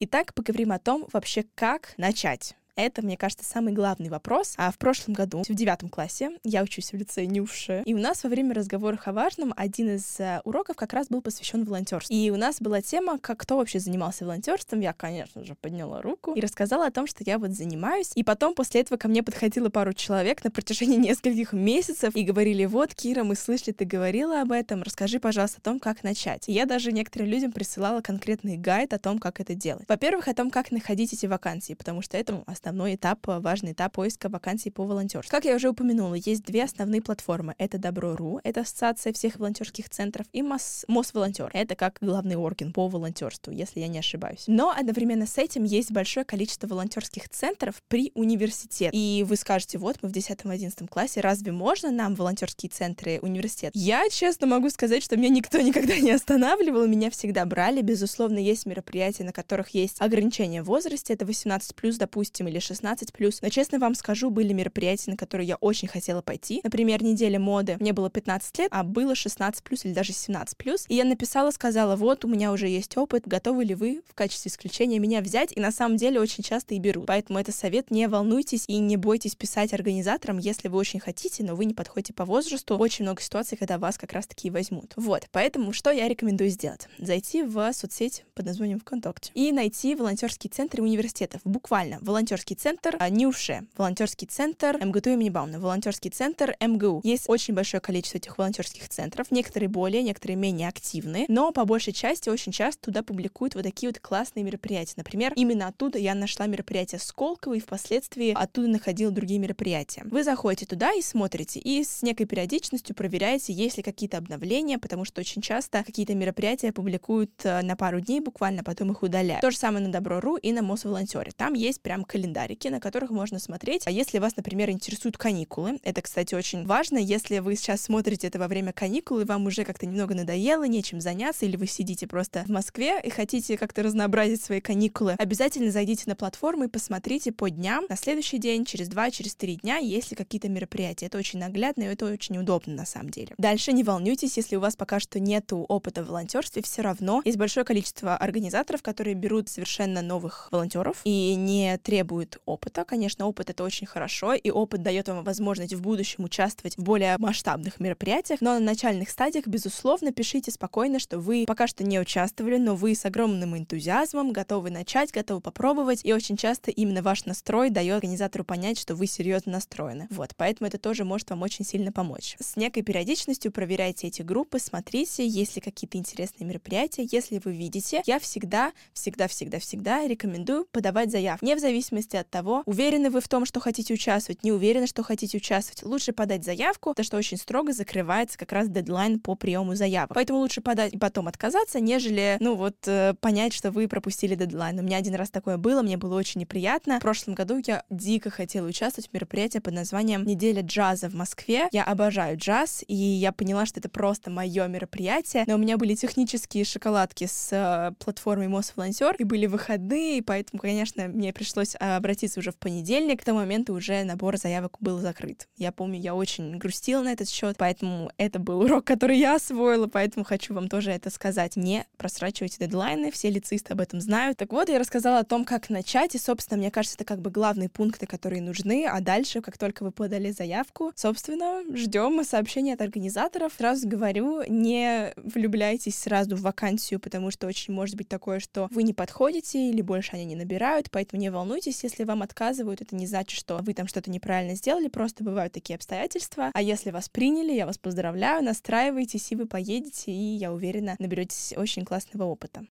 Итак, 0.00 0.32
поговорим 0.32 0.72
о 0.72 0.78
том 0.78 1.06
вообще, 1.12 1.44
как 1.54 1.92
начать. 1.98 2.56
Это, 2.78 3.02
мне 3.02 3.16
кажется, 3.16 3.44
самый 3.44 3.72
главный 3.72 4.08
вопрос. 4.08 4.54
А 4.56 4.70
в 4.70 4.78
прошлом 4.78 5.12
году, 5.12 5.42
в 5.42 5.52
девятом 5.52 5.88
классе, 5.88 6.38
я 6.44 6.62
учусь 6.62 6.92
в 6.92 6.96
лицее 6.96 7.26
Нюши, 7.26 7.82
и 7.84 7.92
у 7.92 7.98
нас 7.98 8.22
во 8.22 8.30
время 8.30 8.54
разговоров 8.54 9.00
о 9.08 9.12
важном 9.12 9.52
один 9.56 9.96
из 9.96 10.20
э, 10.20 10.40
уроков 10.44 10.76
как 10.76 10.92
раз 10.92 11.08
был 11.08 11.20
посвящен 11.20 11.64
волонтерству. 11.64 12.14
И 12.14 12.30
у 12.30 12.36
нас 12.36 12.60
была 12.60 12.80
тема, 12.80 13.18
как 13.18 13.40
кто 13.40 13.56
вообще 13.56 13.80
занимался 13.80 14.24
волонтерством. 14.24 14.78
Я, 14.78 14.92
конечно 14.92 15.44
же, 15.44 15.56
подняла 15.56 16.02
руку 16.02 16.34
и 16.34 16.40
рассказала 16.40 16.86
о 16.86 16.92
том, 16.92 17.08
что 17.08 17.24
я 17.26 17.40
вот 17.40 17.50
занимаюсь. 17.50 18.12
И 18.14 18.22
потом 18.22 18.54
после 18.54 18.82
этого 18.82 18.96
ко 18.96 19.08
мне 19.08 19.24
подходило 19.24 19.70
пару 19.70 19.92
человек 19.92 20.44
на 20.44 20.52
протяжении 20.52 20.96
нескольких 21.08 21.52
месяцев 21.52 22.14
и 22.14 22.22
говорили, 22.22 22.64
вот, 22.64 22.94
Кира, 22.94 23.24
мы 23.24 23.34
слышали, 23.34 23.72
ты 23.72 23.86
говорила 23.86 24.40
об 24.40 24.52
этом, 24.52 24.84
расскажи, 24.84 25.18
пожалуйста, 25.18 25.58
о 25.58 25.62
том, 25.62 25.80
как 25.80 26.04
начать. 26.04 26.48
И 26.48 26.52
я 26.52 26.64
даже 26.64 26.92
некоторым 26.92 27.26
людям 27.26 27.50
присылала 27.50 28.02
конкретный 28.02 28.56
гайд 28.56 28.92
о 28.92 29.00
том, 29.00 29.18
как 29.18 29.40
это 29.40 29.56
делать. 29.56 29.84
Во-первых, 29.88 30.28
о 30.28 30.34
том, 30.34 30.52
как 30.52 30.70
находить 30.70 31.12
эти 31.12 31.26
вакансии, 31.26 31.72
потому 31.74 32.02
что 32.02 32.16
это 32.16 32.44
основной 32.46 32.67
основной 32.68 32.96
этап, 32.96 33.26
э, 33.28 33.40
важный 33.40 33.72
этап 33.72 33.94
поиска 33.94 34.28
вакансий 34.28 34.70
по 34.70 34.84
волонтерству. 34.84 35.30
Как 35.30 35.44
я 35.46 35.56
уже 35.56 35.70
упомянула, 35.70 36.14
есть 36.14 36.44
две 36.44 36.64
основные 36.64 37.00
платформы. 37.00 37.54
Это 37.56 37.78
Добро.ру, 37.78 38.40
это 38.44 38.60
ассоциация 38.60 39.12
всех 39.14 39.38
волонтерских 39.38 39.88
центров, 39.88 40.26
и 40.32 40.42
Мос, 40.42 40.84
Мосволонтер. 40.86 41.50
Это 41.54 41.74
как 41.74 41.96
главный 42.02 42.36
орган 42.36 42.72
по 42.72 42.88
волонтерству, 42.88 43.52
если 43.52 43.80
я 43.80 43.88
не 43.88 43.98
ошибаюсь. 43.98 44.44
Но 44.46 44.70
одновременно 44.70 45.26
с 45.26 45.38
этим 45.38 45.64
есть 45.64 45.90
большое 45.90 46.26
количество 46.26 46.66
волонтерских 46.66 47.30
центров 47.30 47.82
при 47.88 48.12
университете. 48.14 48.90
И 48.92 49.24
вы 49.26 49.36
скажете, 49.36 49.78
вот 49.78 49.96
мы 50.02 50.10
в 50.10 50.12
10-11 50.12 50.86
классе, 50.88 51.20
разве 51.20 51.52
можно 51.52 51.90
нам 51.90 52.14
волонтерские 52.14 52.68
центры 52.68 53.18
университет? 53.22 53.72
Я 53.74 54.08
честно 54.10 54.46
могу 54.46 54.68
сказать, 54.68 55.02
что 55.02 55.16
меня 55.16 55.30
никто 55.30 55.58
никогда 55.62 55.96
не 55.96 56.10
останавливал, 56.10 56.86
меня 56.86 57.10
всегда 57.10 57.46
брали. 57.46 57.80
Безусловно, 57.80 58.38
есть 58.38 58.66
мероприятия, 58.66 59.24
на 59.24 59.32
которых 59.32 59.70
есть 59.70 60.00
ограничения 60.00 60.62
в 60.62 60.66
возрасте, 60.66 61.14
это 61.14 61.24
18+, 61.24 61.96
допустим, 61.98 62.48
или 62.48 62.57
или 62.58 62.76
16+. 62.76 63.38
Но 63.42 63.48
честно 63.48 63.78
вам 63.78 63.94
скажу, 63.94 64.30
были 64.30 64.52
мероприятия, 64.52 65.10
на 65.10 65.16
которые 65.16 65.48
я 65.48 65.56
очень 65.56 65.88
хотела 65.88 66.22
пойти. 66.22 66.60
Например, 66.62 67.02
неделя 67.02 67.38
моды. 67.38 67.76
Мне 67.80 67.92
было 67.92 68.10
15 68.10 68.58
лет, 68.58 68.68
а 68.72 68.82
было 68.82 69.12
16+, 69.12 69.62
или 69.84 69.92
даже 69.92 70.12
17+. 70.12 70.86
И 70.88 70.94
я 70.94 71.04
написала, 71.04 71.50
сказала, 71.50 71.96
вот, 71.96 72.24
у 72.24 72.28
меня 72.28 72.52
уже 72.52 72.68
есть 72.68 72.96
опыт, 72.96 73.26
готовы 73.26 73.64
ли 73.64 73.74
вы 73.74 74.02
в 74.08 74.14
качестве 74.14 74.50
исключения 74.50 74.98
меня 74.98 75.20
взять? 75.20 75.52
И 75.56 75.60
на 75.60 75.72
самом 75.72 75.96
деле 75.96 76.20
очень 76.20 76.42
часто 76.42 76.74
и 76.74 76.78
берут. 76.78 77.06
Поэтому 77.06 77.38
это 77.38 77.52
совет, 77.52 77.90
не 77.90 78.08
волнуйтесь 78.08 78.64
и 78.66 78.78
не 78.78 78.96
бойтесь 78.96 79.34
писать 79.34 79.72
организаторам, 79.72 80.38
если 80.38 80.68
вы 80.68 80.78
очень 80.78 81.00
хотите, 81.00 81.44
но 81.44 81.54
вы 81.54 81.64
не 81.64 81.74
подходите 81.74 82.12
по 82.12 82.24
возрасту. 82.24 82.76
Очень 82.76 83.04
много 83.04 83.22
ситуаций, 83.22 83.56
когда 83.56 83.78
вас 83.78 83.98
как 83.98 84.12
раз-таки 84.12 84.50
возьмут. 84.50 84.92
Вот, 84.96 85.26
поэтому 85.32 85.72
что 85.72 85.90
я 85.90 86.08
рекомендую 86.08 86.50
сделать? 86.50 86.88
Зайти 86.98 87.42
в 87.42 87.72
соцсеть 87.72 88.24
под 88.34 88.46
названием 88.46 88.80
ВКонтакте 88.80 89.30
и 89.34 89.52
найти 89.52 89.94
волонтерские 89.94 90.50
центры 90.50 90.82
университетов. 90.82 91.40
Буквально 91.44 91.98
волонтерские 92.00 92.47
волонтерский 92.48 92.56
центр 92.56 92.96
а, 92.98 93.10
НИУШЕ, 93.10 93.64
волонтерский 93.76 94.26
центр 94.26 94.78
МГТУ 94.82 95.10
имени 95.10 95.28
Бауна, 95.28 95.60
волонтерский 95.60 96.10
центр 96.10 96.56
МГУ. 96.60 97.02
Есть 97.04 97.28
очень 97.28 97.54
большое 97.54 97.80
количество 97.80 98.16
этих 98.16 98.38
волонтерских 98.38 98.88
центров, 98.88 99.30
некоторые 99.30 99.68
более, 99.68 100.02
некоторые 100.02 100.36
менее 100.36 100.68
активны, 100.68 101.26
но 101.28 101.52
по 101.52 101.66
большей 101.66 101.92
части 101.92 102.30
очень 102.30 102.52
часто 102.52 102.86
туда 102.86 103.02
публикуют 103.02 103.54
вот 103.54 103.64
такие 103.64 103.90
вот 103.90 103.98
классные 104.00 104.44
мероприятия. 104.44 104.94
Например, 104.96 105.32
именно 105.36 105.66
оттуда 105.66 105.98
я 105.98 106.14
нашла 106.14 106.46
мероприятие 106.46 107.00
Сколково 107.00 107.54
и 107.54 107.60
впоследствии 107.60 108.32
оттуда 108.34 108.68
находила 108.68 109.12
другие 109.12 109.40
мероприятия. 109.40 110.02
Вы 110.04 110.24
заходите 110.24 110.64
туда 110.64 110.92
и 110.92 111.02
смотрите, 111.02 111.60
и 111.60 111.84
с 111.84 112.02
некой 112.02 112.26
периодичностью 112.26 112.96
проверяете, 112.96 113.52
есть 113.52 113.76
ли 113.76 113.82
какие-то 113.82 114.16
обновления, 114.16 114.78
потому 114.78 115.04
что 115.04 115.20
очень 115.20 115.42
часто 115.42 115.84
какие-то 115.84 116.14
мероприятия 116.14 116.72
публикуют 116.72 117.32
э, 117.44 117.60
на 117.62 117.76
пару 117.76 118.00
дней 118.00 118.20
буквально, 118.20 118.64
потом 118.64 118.92
их 118.92 119.02
удаляют. 119.02 119.42
То 119.42 119.50
же 119.50 119.58
самое 119.58 119.84
на 119.84 119.92
Добро.ру 119.92 120.36
и 120.36 120.52
на 120.52 120.62
Мосволонтере. 120.62 121.32
Там 121.36 121.52
есть 121.52 121.82
прям 121.82 122.04
календарь 122.04 122.27
календарики, 122.28 122.68
на 122.68 122.80
которых 122.80 123.10
можно 123.10 123.38
смотреть. 123.38 123.86
А 123.86 123.90
если 123.90 124.18
вас, 124.18 124.36
например, 124.36 124.70
интересуют 124.70 125.16
каникулы, 125.16 125.78
это, 125.82 126.02
кстати, 126.02 126.34
очень 126.34 126.66
важно, 126.66 126.98
если 126.98 127.38
вы 127.38 127.56
сейчас 127.56 127.80
смотрите 127.82 128.26
это 128.26 128.38
во 128.38 128.48
время 128.48 128.72
каникул, 128.72 129.20
и 129.20 129.24
вам 129.24 129.46
уже 129.46 129.64
как-то 129.64 129.86
немного 129.86 130.14
надоело, 130.14 130.66
нечем 130.66 131.00
заняться, 131.00 131.46
или 131.46 131.56
вы 131.56 131.66
сидите 131.66 132.06
просто 132.06 132.44
в 132.44 132.50
Москве 132.50 133.00
и 133.02 133.08
хотите 133.08 133.56
как-то 133.56 133.82
разнообразить 133.82 134.42
свои 134.42 134.60
каникулы, 134.60 135.12
обязательно 135.18 135.70
зайдите 135.70 136.04
на 136.06 136.16
платформу 136.16 136.64
и 136.64 136.68
посмотрите 136.68 137.32
по 137.32 137.48
дням, 137.48 137.84
на 137.88 137.96
следующий 137.96 138.38
день, 138.38 138.64
через 138.64 138.88
два, 138.88 139.10
через 139.10 139.34
три 139.34 139.56
дня, 139.56 139.78
есть 139.78 140.10
ли 140.10 140.16
какие-то 140.16 140.48
мероприятия. 140.48 141.06
Это 141.06 141.18
очень 141.18 141.38
наглядно, 141.38 141.84
и 141.84 141.86
это 141.86 142.06
очень 142.06 142.36
удобно 142.36 142.74
на 142.74 142.84
самом 142.84 143.08
деле. 143.10 143.34
Дальше 143.38 143.72
не 143.72 143.84
волнуйтесь, 143.84 144.36
если 144.36 144.56
у 144.56 144.60
вас 144.60 144.76
пока 144.76 145.00
что 145.00 145.18
нету 145.18 145.64
опыта 145.68 146.04
в 146.04 146.08
волонтерстве, 146.08 146.62
все 146.62 146.82
равно 146.82 147.22
есть 147.24 147.38
большое 147.38 147.64
количество 147.64 148.16
организаторов, 148.16 148.82
которые 148.82 149.14
берут 149.14 149.48
совершенно 149.48 150.02
новых 150.02 150.48
волонтеров 150.50 151.00
и 151.04 151.34
не 151.34 151.78
требуют 151.78 152.17
опыта. 152.46 152.84
Конечно, 152.84 153.26
опыт 153.26 153.50
это 153.50 153.62
очень 153.64 153.86
хорошо, 153.86 154.32
и 154.34 154.50
опыт 154.50 154.82
дает 154.82 155.08
вам 155.08 155.24
возможность 155.24 155.74
в 155.74 155.82
будущем 155.82 156.24
участвовать 156.24 156.76
в 156.76 156.82
более 156.82 157.16
масштабных 157.18 157.80
мероприятиях, 157.80 158.40
но 158.40 158.54
на 158.54 158.60
начальных 158.60 159.10
стадиях, 159.10 159.46
безусловно, 159.46 160.12
пишите 160.12 160.50
спокойно, 160.50 160.98
что 160.98 161.18
вы 161.18 161.44
пока 161.46 161.66
что 161.66 161.84
не 161.84 162.00
участвовали, 162.00 162.56
но 162.56 162.74
вы 162.74 162.94
с 162.94 163.04
огромным 163.04 163.56
энтузиазмом 163.56 164.32
готовы 164.32 164.70
начать, 164.70 165.12
готовы 165.12 165.40
попробовать, 165.40 166.00
и 166.04 166.12
очень 166.12 166.36
часто 166.36 166.70
именно 166.70 167.02
ваш 167.02 167.24
настрой 167.24 167.70
дает 167.70 167.98
организатору 167.98 168.44
понять, 168.44 168.78
что 168.78 168.94
вы 168.94 169.06
серьезно 169.06 169.52
настроены. 169.52 170.06
Вот, 170.10 170.34
поэтому 170.36 170.68
это 170.68 170.78
тоже 170.78 171.04
может 171.04 171.30
вам 171.30 171.42
очень 171.42 171.64
сильно 171.64 171.92
помочь. 171.92 172.36
С 172.40 172.56
некой 172.56 172.82
периодичностью 172.82 173.52
проверяйте 173.52 174.06
эти 174.06 174.22
группы, 174.22 174.58
смотрите, 174.58 175.26
есть 175.26 175.56
ли 175.56 175.62
какие-то 175.62 175.98
интересные 175.98 176.46
мероприятия. 176.46 177.06
Если 177.10 177.40
вы 177.44 177.52
видите, 177.52 178.02
я 178.06 178.18
всегда, 178.18 178.72
всегда, 178.92 179.28
всегда, 179.28 179.58
всегда 179.58 180.06
рекомендую 180.06 180.66
подавать 180.70 181.10
заявку. 181.10 181.44
Не 181.44 181.54
в 181.54 181.58
зависимости 181.58 182.07
от 182.16 182.30
того, 182.30 182.62
уверены 182.66 183.10
вы 183.10 183.20
в 183.20 183.28
том, 183.28 183.44
что 183.44 183.60
хотите 183.60 183.94
участвовать, 183.94 184.42
не 184.42 184.52
уверены, 184.52 184.86
что 184.86 185.02
хотите 185.02 185.36
участвовать. 185.36 185.82
Лучше 185.82 186.12
подать 186.12 186.44
заявку, 186.44 186.90
потому 186.90 187.04
что 187.04 187.16
очень 187.16 187.36
строго 187.36 187.72
закрывается 187.72 188.38
как 188.38 188.52
раз 188.52 188.68
дедлайн 188.68 189.20
по 189.20 189.34
приему 189.34 189.74
заявок. 189.74 190.12
Поэтому 190.14 190.40
лучше 190.40 190.60
подать 190.60 190.92
и 190.94 190.98
потом 190.98 191.28
отказаться, 191.28 191.80
нежели, 191.80 192.36
ну 192.40 192.54
вот, 192.54 192.76
э, 192.86 193.14
понять, 193.20 193.52
что 193.52 193.70
вы 193.70 193.88
пропустили 193.88 194.34
дедлайн. 194.34 194.78
У 194.78 194.82
меня 194.82 194.96
один 194.98 195.14
раз 195.14 195.30
такое 195.30 195.56
было, 195.56 195.82
мне 195.82 195.96
было 195.96 196.16
очень 196.16 196.40
неприятно. 196.40 196.98
В 196.98 197.02
прошлом 197.02 197.34
году 197.34 197.60
я 197.66 197.84
дико 197.90 198.30
хотела 198.30 198.66
участвовать 198.66 199.10
в 199.10 199.14
мероприятии 199.14 199.58
под 199.58 199.74
названием 199.74 200.24
«Неделя 200.24 200.62
джаза 200.62 201.08
в 201.08 201.14
Москве». 201.14 201.68
Я 201.72 201.84
обожаю 201.84 202.36
джаз, 202.38 202.84
и 202.86 202.94
я 202.94 203.32
поняла, 203.32 203.66
что 203.66 203.80
это 203.80 203.88
просто 203.88 204.30
мое 204.30 204.66
мероприятие, 204.66 205.44
но 205.46 205.54
у 205.54 205.58
меня 205.58 205.76
были 205.76 205.94
технические 205.94 206.64
шоколадки 206.64 207.26
с 207.26 207.48
э, 207.52 207.92
платформой 208.02 208.48
Мосволонтер, 208.48 209.16
и 209.18 209.24
были 209.24 209.46
выходные, 209.46 210.18
и 210.18 210.22
поэтому, 210.22 210.60
конечно, 210.60 211.08
мне 211.08 211.32
пришлось 211.32 211.76
э, 211.78 211.97
обратиться 211.98 212.40
уже 212.40 212.50
в 212.50 212.56
понедельник. 212.56 213.20
К 213.20 213.24
тому 213.24 213.40
моменту 213.40 213.74
уже 213.74 214.04
набор 214.04 214.36
заявок 214.38 214.76
был 214.80 214.98
закрыт. 214.98 215.48
Я 215.56 215.72
помню, 215.72 216.00
я 216.00 216.14
очень 216.14 216.58
грустила 216.58 217.02
на 217.02 217.12
этот 217.12 217.28
счет, 217.28 217.56
поэтому 217.58 218.10
это 218.16 218.38
был 218.38 218.60
урок, 218.60 218.84
который 218.84 219.18
я 219.18 219.34
освоила, 219.34 219.86
поэтому 219.86 220.24
хочу 220.24 220.54
вам 220.54 220.68
тоже 220.68 220.90
это 220.90 221.10
сказать. 221.10 221.56
Не 221.56 221.86
просрачивайте 221.96 222.58
дедлайны, 222.60 223.10
все 223.10 223.30
лицеисты 223.30 223.72
об 223.72 223.80
этом 223.80 224.00
знают. 224.00 224.38
Так 224.38 224.52
вот, 224.52 224.68
я 224.68 224.78
рассказала 224.78 225.20
о 225.20 225.24
том, 225.24 225.44
как 225.44 225.70
начать, 225.70 226.14
и, 226.14 226.18
собственно, 226.18 226.58
мне 226.58 226.70
кажется, 226.70 226.96
это 226.96 227.04
как 227.04 227.20
бы 227.20 227.30
главные 227.30 227.68
пункты, 227.68 228.06
которые 228.06 228.42
нужны, 228.42 228.86
а 228.86 229.00
дальше, 229.00 229.40
как 229.40 229.58
только 229.58 229.82
вы 229.82 229.92
подали 229.92 230.30
заявку, 230.30 230.92
собственно, 230.94 231.62
ждем 231.74 232.24
сообщения 232.24 232.74
от 232.74 232.80
организаторов. 232.80 233.52
Сразу 233.56 233.88
говорю, 233.88 234.42
не 234.48 235.12
влюбляйтесь 235.16 235.98
сразу 235.98 236.36
в 236.36 236.42
вакансию, 236.42 237.00
потому 237.00 237.30
что 237.30 237.46
очень 237.46 237.74
может 237.74 237.96
быть 237.96 238.08
такое, 238.08 238.40
что 238.40 238.68
вы 238.70 238.82
не 238.82 238.94
подходите 238.94 239.70
или 239.70 239.82
больше 239.82 240.12
они 240.14 240.24
не 240.24 240.36
набирают, 240.36 240.90
поэтому 240.90 241.20
не 241.20 241.30
волнуйтесь, 241.30 241.84
если 241.88 242.04
вам 242.04 242.22
отказывают, 242.22 242.82
это 242.82 242.94
не 242.94 243.06
значит, 243.06 243.38
что 243.38 243.58
вы 243.62 243.72
там 243.72 243.86
что-то 243.86 244.10
неправильно 244.10 244.54
сделали, 244.54 244.88
просто 244.88 245.24
бывают 245.24 245.54
такие 245.54 245.76
обстоятельства. 245.76 246.50
А 246.52 246.62
если 246.62 246.90
вас 246.90 247.08
приняли, 247.08 247.52
я 247.52 247.64
вас 247.64 247.78
поздравляю, 247.78 248.44
настраивайтесь, 248.44 249.32
и 249.32 249.36
вы 249.36 249.46
поедете, 249.46 250.12
и 250.12 250.36
я 250.36 250.52
уверена, 250.52 250.96
наберетесь 250.98 251.54
очень 251.56 251.84
классного 251.84 252.24
опыта. 252.24 252.66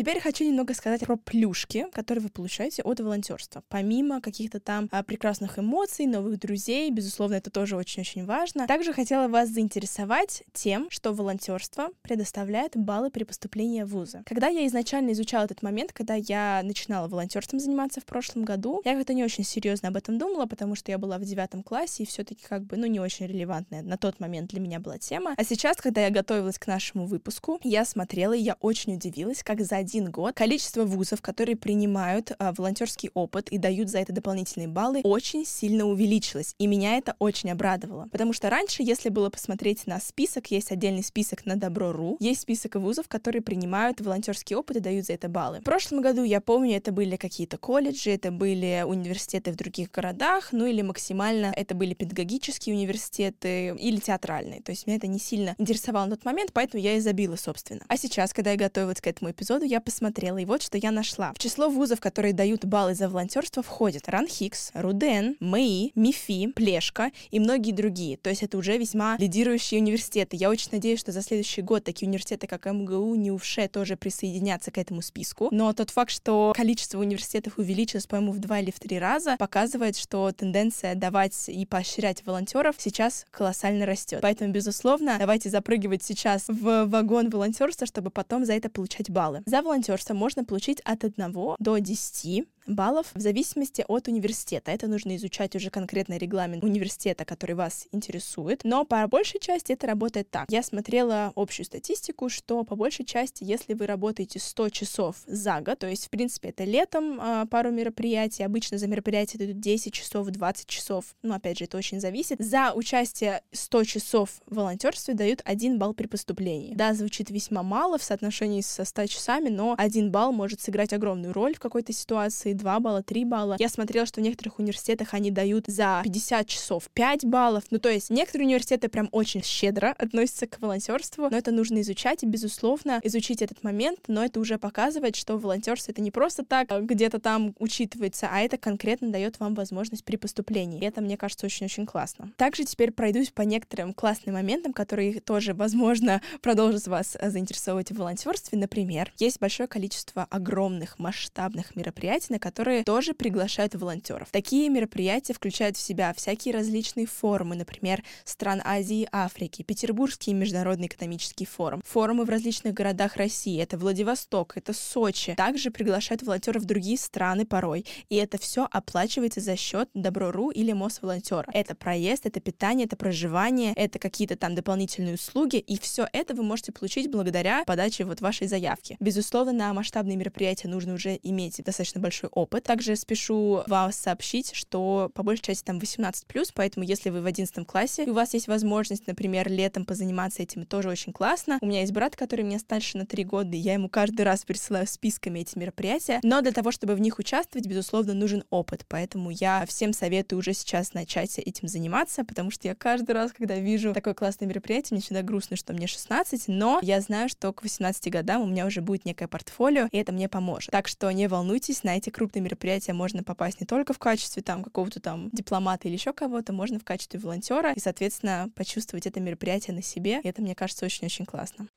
Теперь 0.00 0.18
хочу 0.18 0.44
немного 0.44 0.72
сказать 0.72 1.02
про 1.04 1.16
плюшки, 1.18 1.84
которые 1.92 2.22
вы 2.22 2.30
получаете 2.30 2.80
от 2.82 3.00
волонтерства. 3.00 3.62
Помимо 3.68 4.22
каких-то 4.22 4.58
там 4.58 4.88
а, 4.92 5.02
прекрасных 5.02 5.58
эмоций, 5.58 6.06
новых 6.06 6.38
друзей, 6.40 6.90
безусловно, 6.90 7.34
это 7.34 7.50
тоже 7.50 7.76
очень-очень 7.76 8.24
важно. 8.24 8.66
Также 8.66 8.94
хотела 8.94 9.28
вас 9.28 9.50
заинтересовать 9.50 10.42
тем, 10.54 10.88
что 10.88 11.12
волонтерство 11.12 11.90
предоставляет 12.00 12.78
баллы 12.78 13.10
при 13.10 13.24
поступлении 13.24 13.82
в 13.82 13.88
вузы. 13.88 14.22
Когда 14.24 14.48
я 14.48 14.66
изначально 14.68 15.12
изучала 15.12 15.44
этот 15.44 15.62
момент, 15.62 15.92
когда 15.92 16.14
я 16.14 16.62
начинала 16.64 17.06
волонтерством 17.06 17.60
заниматься 17.60 18.00
в 18.00 18.06
прошлом 18.06 18.46
году, 18.46 18.80
я 18.86 18.96
как-то 18.96 19.12
не 19.12 19.22
очень 19.22 19.44
серьезно 19.44 19.88
об 19.88 19.98
этом 19.98 20.16
думала, 20.16 20.46
потому 20.46 20.76
что 20.76 20.90
я 20.90 20.96
была 20.96 21.18
в 21.18 21.24
девятом 21.24 21.62
классе 21.62 22.04
и 22.04 22.06
все-таки 22.06 22.46
как 22.48 22.64
бы, 22.64 22.78
ну, 22.78 22.86
не 22.86 23.00
очень 23.00 23.26
релевантная 23.26 23.82
на 23.82 23.98
тот 23.98 24.18
момент 24.18 24.48
для 24.48 24.60
меня 24.60 24.80
была 24.80 24.96
тема. 24.96 25.34
А 25.36 25.44
сейчас, 25.44 25.76
когда 25.76 26.00
я 26.00 26.08
готовилась 26.08 26.58
к 26.58 26.66
нашему 26.66 27.04
выпуску, 27.04 27.60
я 27.62 27.84
смотрела, 27.84 28.32
и 28.32 28.40
я 28.40 28.56
очень 28.60 28.94
удивилась, 28.94 29.42
как 29.42 29.60
за 29.60 29.89
один 29.90 30.10
год 30.10 30.34
количество 30.34 30.84
вузов, 30.84 31.20
которые 31.20 31.56
принимают 31.56 32.32
а, 32.38 32.52
волонтерский 32.56 33.10
опыт 33.12 33.48
и 33.48 33.58
дают 33.58 33.88
за 33.88 33.98
это 33.98 34.12
дополнительные 34.12 34.68
баллы, 34.68 35.00
очень 35.02 35.44
сильно 35.44 35.84
увеличилось. 35.84 36.54
И 36.58 36.68
меня 36.68 36.96
это 36.96 37.16
очень 37.18 37.50
обрадовало. 37.50 38.06
Потому 38.12 38.32
что 38.32 38.50
раньше, 38.50 38.84
если 38.84 39.08
было 39.08 39.30
посмотреть 39.30 39.86
на 39.86 39.98
список, 39.98 40.50
есть 40.52 40.70
отдельный 40.70 41.02
список 41.02 41.44
на 41.44 41.56
Добро.ру, 41.56 42.16
есть 42.20 42.42
список 42.42 42.76
вузов, 42.76 43.08
которые 43.08 43.42
принимают 43.42 44.00
волонтерский 44.00 44.54
опыт 44.54 44.76
и 44.76 44.80
дают 44.80 45.06
за 45.06 45.14
это 45.14 45.28
баллы. 45.28 45.58
В 45.60 45.64
прошлом 45.64 46.02
году, 46.02 46.22
я 46.22 46.40
помню, 46.40 46.76
это 46.76 46.92
были 46.92 47.16
какие-то 47.16 47.58
колледжи, 47.58 48.10
это 48.10 48.30
были 48.30 48.84
университеты 48.86 49.50
в 49.50 49.56
других 49.56 49.90
городах, 49.90 50.50
ну 50.52 50.66
или 50.66 50.82
максимально 50.82 51.52
это 51.56 51.74
были 51.74 51.94
педагогические 51.94 52.76
университеты 52.76 53.74
или 53.76 53.98
театральные. 53.98 54.62
То 54.62 54.70
есть 54.70 54.86
меня 54.86 54.98
это 54.98 55.08
не 55.08 55.18
сильно 55.18 55.56
интересовало 55.58 56.06
на 56.06 56.16
тот 56.16 56.24
момент, 56.24 56.52
поэтому 56.52 56.80
я 56.80 56.94
и 56.94 57.00
забила, 57.00 57.34
собственно. 57.34 57.82
А 57.88 57.96
сейчас, 57.96 58.32
когда 58.32 58.52
я 58.52 58.56
готовилась 58.56 59.00
к 59.00 59.06
этому 59.08 59.32
эпизоду, 59.32 59.64
я 59.64 59.79
посмотрела, 59.80 60.38
и 60.38 60.44
вот 60.44 60.62
что 60.62 60.78
я 60.78 60.90
нашла. 60.90 61.32
В 61.34 61.38
число 61.38 61.68
вузов, 61.68 62.00
которые 62.00 62.32
дают 62.32 62.64
баллы 62.64 62.94
за 62.94 63.08
волонтерство, 63.08 63.62
входят 63.62 64.08
Ранхикс, 64.08 64.70
Руден, 64.74 65.36
МЭИ, 65.40 65.92
МИФИ, 65.94 66.52
Плешка 66.52 67.10
и 67.30 67.40
многие 67.40 67.72
другие. 67.72 68.16
То 68.16 68.30
есть 68.30 68.42
это 68.42 68.58
уже 68.58 68.76
весьма 68.78 69.16
лидирующие 69.18 69.80
университеты. 69.80 70.36
Я 70.36 70.50
очень 70.50 70.68
надеюсь, 70.72 71.00
что 71.00 71.12
за 71.12 71.22
следующий 71.22 71.62
год 71.62 71.84
такие 71.84 72.08
университеты, 72.08 72.46
как 72.46 72.66
МГУ, 72.66 73.14
НИУФШЕ, 73.14 73.68
тоже 73.68 73.96
присоединятся 73.96 74.70
к 74.70 74.78
этому 74.78 75.02
списку. 75.02 75.48
Но 75.50 75.72
тот 75.72 75.90
факт, 75.90 76.10
что 76.10 76.52
количество 76.54 76.98
университетов 76.98 77.58
увеличилось, 77.58 78.06
по-моему, 78.06 78.32
в 78.32 78.38
два 78.38 78.60
или 78.60 78.70
в 78.70 78.78
три 78.78 78.98
раза, 78.98 79.36
показывает, 79.38 79.96
что 79.96 80.30
тенденция 80.32 80.94
давать 80.94 81.48
и 81.48 81.66
поощрять 81.66 82.24
волонтеров 82.26 82.76
сейчас 82.78 83.26
колоссально 83.30 83.86
растет. 83.86 84.20
Поэтому, 84.22 84.52
безусловно, 84.52 85.16
давайте 85.18 85.50
запрыгивать 85.50 86.02
сейчас 86.02 86.44
в 86.48 86.86
вагон 86.86 87.30
волонтерства, 87.30 87.86
чтобы 87.86 88.10
потом 88.10 88.44
за 88.44 88.54
это 88.54 88.68
получать 88.68 89.10
баллы. 89.10 89.42
За 89.46 89.62
волонтерство 89.70 90.14
можно 90.14 90.44
получить 90.44 90.80
от 90.80 91.04
1 91.04 91.32
до 91.58 91.78
10 91.78 92.44
баллов 92.66 93.10
в 93.14 93.20
зависимости 93.20 93.84
от 93.86 94.08
университета. 94.08 94.70
Это 94.70 94.86
нужно 94.86 95.16
изучать 95.16 95.56
уже 95.56 95.70
конкретно 95.70 96.16
регламент 96.16 96.62
университета, 96.62 97.24
который 97.24 97.54
вас 97.54 97.86
интересует. 97.92 98.62
Но 98.64 98.84
по 98.84 99.06
большей 99.06 99.40
части 99.40 99.72
это 99.72 99.86
работает 99.86 100.30
так. 100.30 100.50
Я 100.50 100.62
смотрела 100.62 101.32
общую 101.36 101.66
статистику, 101.66 102.28
что 102.28 102.64
по 102.64 102.76
большей 102.76 103.04
части, 103.04 103.44
если 103.44 103.74
вы 103.74 103.86
работаете 103.86 104.38
100 104.38 104.70
часов 104.70 105.16
за 105.26 105.60
год, 105.60 105.78
то 105.80 105.86
есть, 105.86 106.06
в 106.06 106.10
принципе, 106.10 106.50
это 106.50 106.64
летом 106.64 107.18
а, 107.20 107.46
пару 107.46 107.70
мероприятий, 107.70 108.42
обычно 108.42 108.78
за 108.78 108.86
мероприятие 108.86 109.44
идут 109.44 109.60
10 109.60 109.92
часов, 109.92 110.28
20 110.28 110.66
часов, 110.66 111.04
ну, 111.22 111.34
опять 111.34 111.58
же, 111.58 111.64
это 111.64 111.76
очень 111.76 112.00
зависит. 112.00 112.38
За 112.40 112.72
участие 112.74 113.42
100 113.52 113.84
часов 113.84 114.40
в 114.46 114.56
волонтерстве 114.56 115.14
дают 115.14 115.40
1 115.44 115.78
балл 115.78 115.94
при 115.94 116.06
поступлении. 116.06 116.74
Да, 116.74 116.94
звучит 116.94 117.30
весьма 117.30 117.62
мало 117.62 117.98
в 117.98 118.02
соотношении 118.02 118.60
со 118.60 118.84
100 118.84 119.06
часами, 119.06 119.48
но 119.48 119.74
1 119.78 120.10
балл 120.10 120.32
может 120.32 120.60
сыграть 120.60 120.92
огромную 120.92 121.32
роль 121.32 121.54
в 121.54 121.60
какой-то 121.60 121.92
ситуации, 121.92 122.49
2 122.54 122.80
балла, 122.80 123.02
3 123.02 123.24
балла. 123.24 123.56
Я 123.58 123.68
смотрела, 123.68 124.06
что 124.06 124.20
в 124.20 124.24
некоторых 124.24 124.58
университетах 124.58 125.14
они 125.14 125.30
дают 125.30 125.66
за 125.66 126.00
50 126.04 126.46
часов 126.46 126.88
5 126.92 127.24
баллов. 127.26 127.64
Ну, 127.70 127.78
то 127.78 127.88
есть 127.88 128.10
некоторые 128.10 128.46
университеты 128.46 128.88
прям 128.88 129.08
очень 129.12 129.42
щедро 129.42 129.94
относятся 129.98 130.46
к 130.46 130.60
волонтерству, 130.60 131.28
но 131.30 131.36
это 131.36 131.50
нужно 131.50 131.80
изучать 131.80 132.22
и, 132.22 132.26
безусловно, 132.26 133.00
изучить 133.02 133.42
этот 133.42 133.62
момент, 133.62 134.00
но 134.08 134.24
это 134.24 134.40
уже 134.40 134.58
показывает, 134.58 135.16
что 135.16 135.36
волонтерство 135.38 135.92
это 135.92 136.00
не 136.00 136.10
просто 136.10 136.44
так 136.44 136.70
а 136.70 136.80
где-то 136.80 137.18
там 137.20 137.54
учитывается, 137.58 138.28
а 138.30 138.40
это 138.40 138.56
конкретно 138.58 139.10
дает 139.10 139.40
вам 139.40 139.54
возможность 139.54 140.04
при 140.04 140.16
поступлении. 140.16 140.80
И 140.80 140.84
это, 140.84 141.00
мне 141.00 141.16
кажется, 141.16 141.46
очень-очень 141.46 141.86
классно. 141.86 142.32
Также 142.36 142.64
теперь 142.64 142.92
пройдусь 142.92 143.30
по 143.30 143.42
некоторым 143.42 143.92
классным 143.92 144.34
моментам, 144.34 144.72
которые 144.72 145.20
тоже, 145.20 145.54
возможно, 145.54 146.20
продолжат 146.42 146.86
вас 146.86 147.16
заинтересовывать 147.20 147.90
в 147.90 147.96
волонтерстве. 147.96 148.58
Например, 148.58 149.12
есть 149.18 149.40
большое 149.40 149.68
количество 149.68 150.26
огромных 150.30 150.98
масштабных 150.98 151.76
мероприятий, 151.76 152.32
на 152.32 152.38
которые 152.40 152.82
тоже 152.84 153.14
приглашают 153.14 153.74
волонтеров. 153.74 154.28
Такие 154.32 154.68
мероприятия 154.68 155.32
включают 155.32 155.76
в 155.76 155.80
себя 155.80 156.12
всякие 156.14 156.54
различные 156.54 157.06
форумы, 157.06 157.54
например, 157.54 158.02
стран 158.24 158.60
Азии 158.64 159.02
и 159.02 159.08
Африки, 159.12 159.62
Петербургский 159.62 160.32
международный 160.32 160.86
экономический 160.86 161.44
форум, 161.44 161.82
форумы 161.84 162.24
в 162.24 162.30
различных 162.30 162.74
городах 162.74 163.16
России, 163.16 163.60
это 163.60 163.78
Владивосток, 163.78 164.56
это 164.56 164.72
Сочи. 164.72 165.34
Также 165.36 165.70
приглашают 165.70 166.22
волонтеров 166.22 166.62
в 166.62 166.66
другие 166.66 166.98
страны 166.98 167.44
порой, 167.46 167.84
и 168.08 168.16
это 168.16 168.38
все 168.38 168.66
оплачивается 168.70 169.40
за 169.40 169.56
счет 169.56 169.88
Добро.ру 169.94 170.50
или 170.50 170.72
Мосволонтера. 170.72 171.46
Это 171.52 171.74
проезд, 171.74 172.26
это 172.26 172.40
питание, 172.40 172.86
это 172.86 172.96
проживание, 172.96 173.72
это 173.74 173.98
какие-то 173.98 174.36
там 174.36 174.54
дополнительные 174.54 175.14
услуги, 175.14 175.56
и 175.56 175.78
все 175.78 176.08
это 176.12 176.34
вы 176.34 176.42
можете 176.42 176.72
получить 176.72 177.10
благодаря 177.10 177.64
подаче 177.64 178.04
вот 178.04 178.20
вашей 178.20 178.46
заявки. 178.46 178.96
Безусловно, 179.00 179.52
на 179.52 179.74
масштабные 179.74 180.16
мероприятия 180.16 180.68
нужно 180.68 180.94
уже 180.94 181.18
иметь 181.22 181.62
достаточно 181.62 182.00
большой 182.00 182.29
опыт. 182.32 182.64
Также 182.64 182.96
спешу 182.96 183.62
вам 183.66 183.92
сообщить, 183.92 184.54
что 184.54 185.10
по 185.14 185.22
большей 185.22 185.42
части 185.42 185.64
там 185.64 185.78
18+, 185.78 186.50
поэтому 186.54 186.84
если 186.84 187.10
вы 187.10 187.22
в 187.22 187.26
11 187.26 187.66
классе, 187.66 188.04
и 188.04 188.10
у 188.10 188.14
вас 188.14 188.34
есть 188.34 188.48
возможность, 188.48 189.06
например, 189.06 189.50
летом 189.50 189.84
позаниматься 189.84 190.42
этим, 190.42 190.64
тоже 190.66 190.88
очень 190.88 191.12
классно. 191.12 191.58
У 191.60 191.66
меня 191.66 191.80
есть 191.80 191.92
брат, 191.92 192.16
который 192.16 192.44
мне 192.44 192.58
старше 192.58 192.98
на 192.98 193.06
3 193.06 193.24
года, 193.24 193.56
и 193.56 193.58
я 193.58 193.74
ему 193.74 193.88
каждый 193.88 194.22
раз 194.22 194.44
присылаю 194.44 194.86
списками 194.86 195.40
эти 195.40 195.58
мероприятия, 195.58 196.20
но 196.22 196.40
для 196.40 196.52
того, 196.52 196.70
чтобы 196.70 196.94
в 196.94 197.00
них 197.00 197.18
участвовать, 197.18 197.66
безусловно, 197.66 198.14
нужен 198.14 198.44
опыт, 198.50 198.84
поэтому 198.88 199.30
я 199.30 199.64
всем 199.66 199.92
советую 199.92 200.38
уже 200.38 200.52
сейчас 200.54 200.94
начать 200.94 201.38
этим 201.38 201.68
заниматься, 201.68 202.24
потому 202.24 202.50
что 202.50 202.68
я 202.68 202.74
каждый 202.74 203.12
раз, 203.12 203.32
когда 203.32 203.56
вижу 203.56 203.92
такое 203.92 204.14
классное 204.14 204.46
мероприятие, 204.48 204.96
мне 204.96 205.02
всегда 205.02 205.22
грустно, 205.22 205.56
что 205.56 205.72
мне 205.72 205.86
16, 205.86 206.48
но 206.48 206.80
я 206.82 207.00
знаю, 207.00 207.28
что 207.28 207.52
к 207.52 207.62
18 207.62 208.10
годам 208.10 208.42
у 208.42 208.46
меня 208.46 208.66
уже 208.66 208.80
будет 208.80 209.04
некое 209.04 209.28
портфолио, 209.28 209.88
и 209.90 209.98
это 209.98 210.12
мне 210.12 210.28
поможет. 210.28 210.70
Так 210.70 210.88
что 210.88 211.10
не 211.10 211.28
волнуйтесь, 211.28 211.82
на 211.82 211.96
крупные 212.20 212.42
мероприятия 212.42 212.92
можно 212.92 213.22
попасть 213.22 213.62
не 213.62 213.66
только 213.66 213.94
в 213.94 213.98
качестве 213.98 214.42
там 214.42 214.62
какого-то 214.62 215.00
там 215.00 215.30
дипломата 215.32 215.88
или 215.88 215.94
еще 215.94 216.12
кого-то, 216.12 216.52
можно 216.52 216.78
в 216.78 216.84
качестве 216.84 217.18
волонтера 217.18 217.72
и, 217.72 217.80
соответственно, 217.80 218.50
почувствовать 218.54 219.06
это 219.06 219.20
мероприятие 219.20 219.74
на 219.74 219.82
себе. 219.82 220.20
И 220.22 220.28
это, 220.28 220.42
мне 220.42 220.54
кажется, 220.54 220.84
очень-очень 220.84 221.24
классно. 221.24 221.68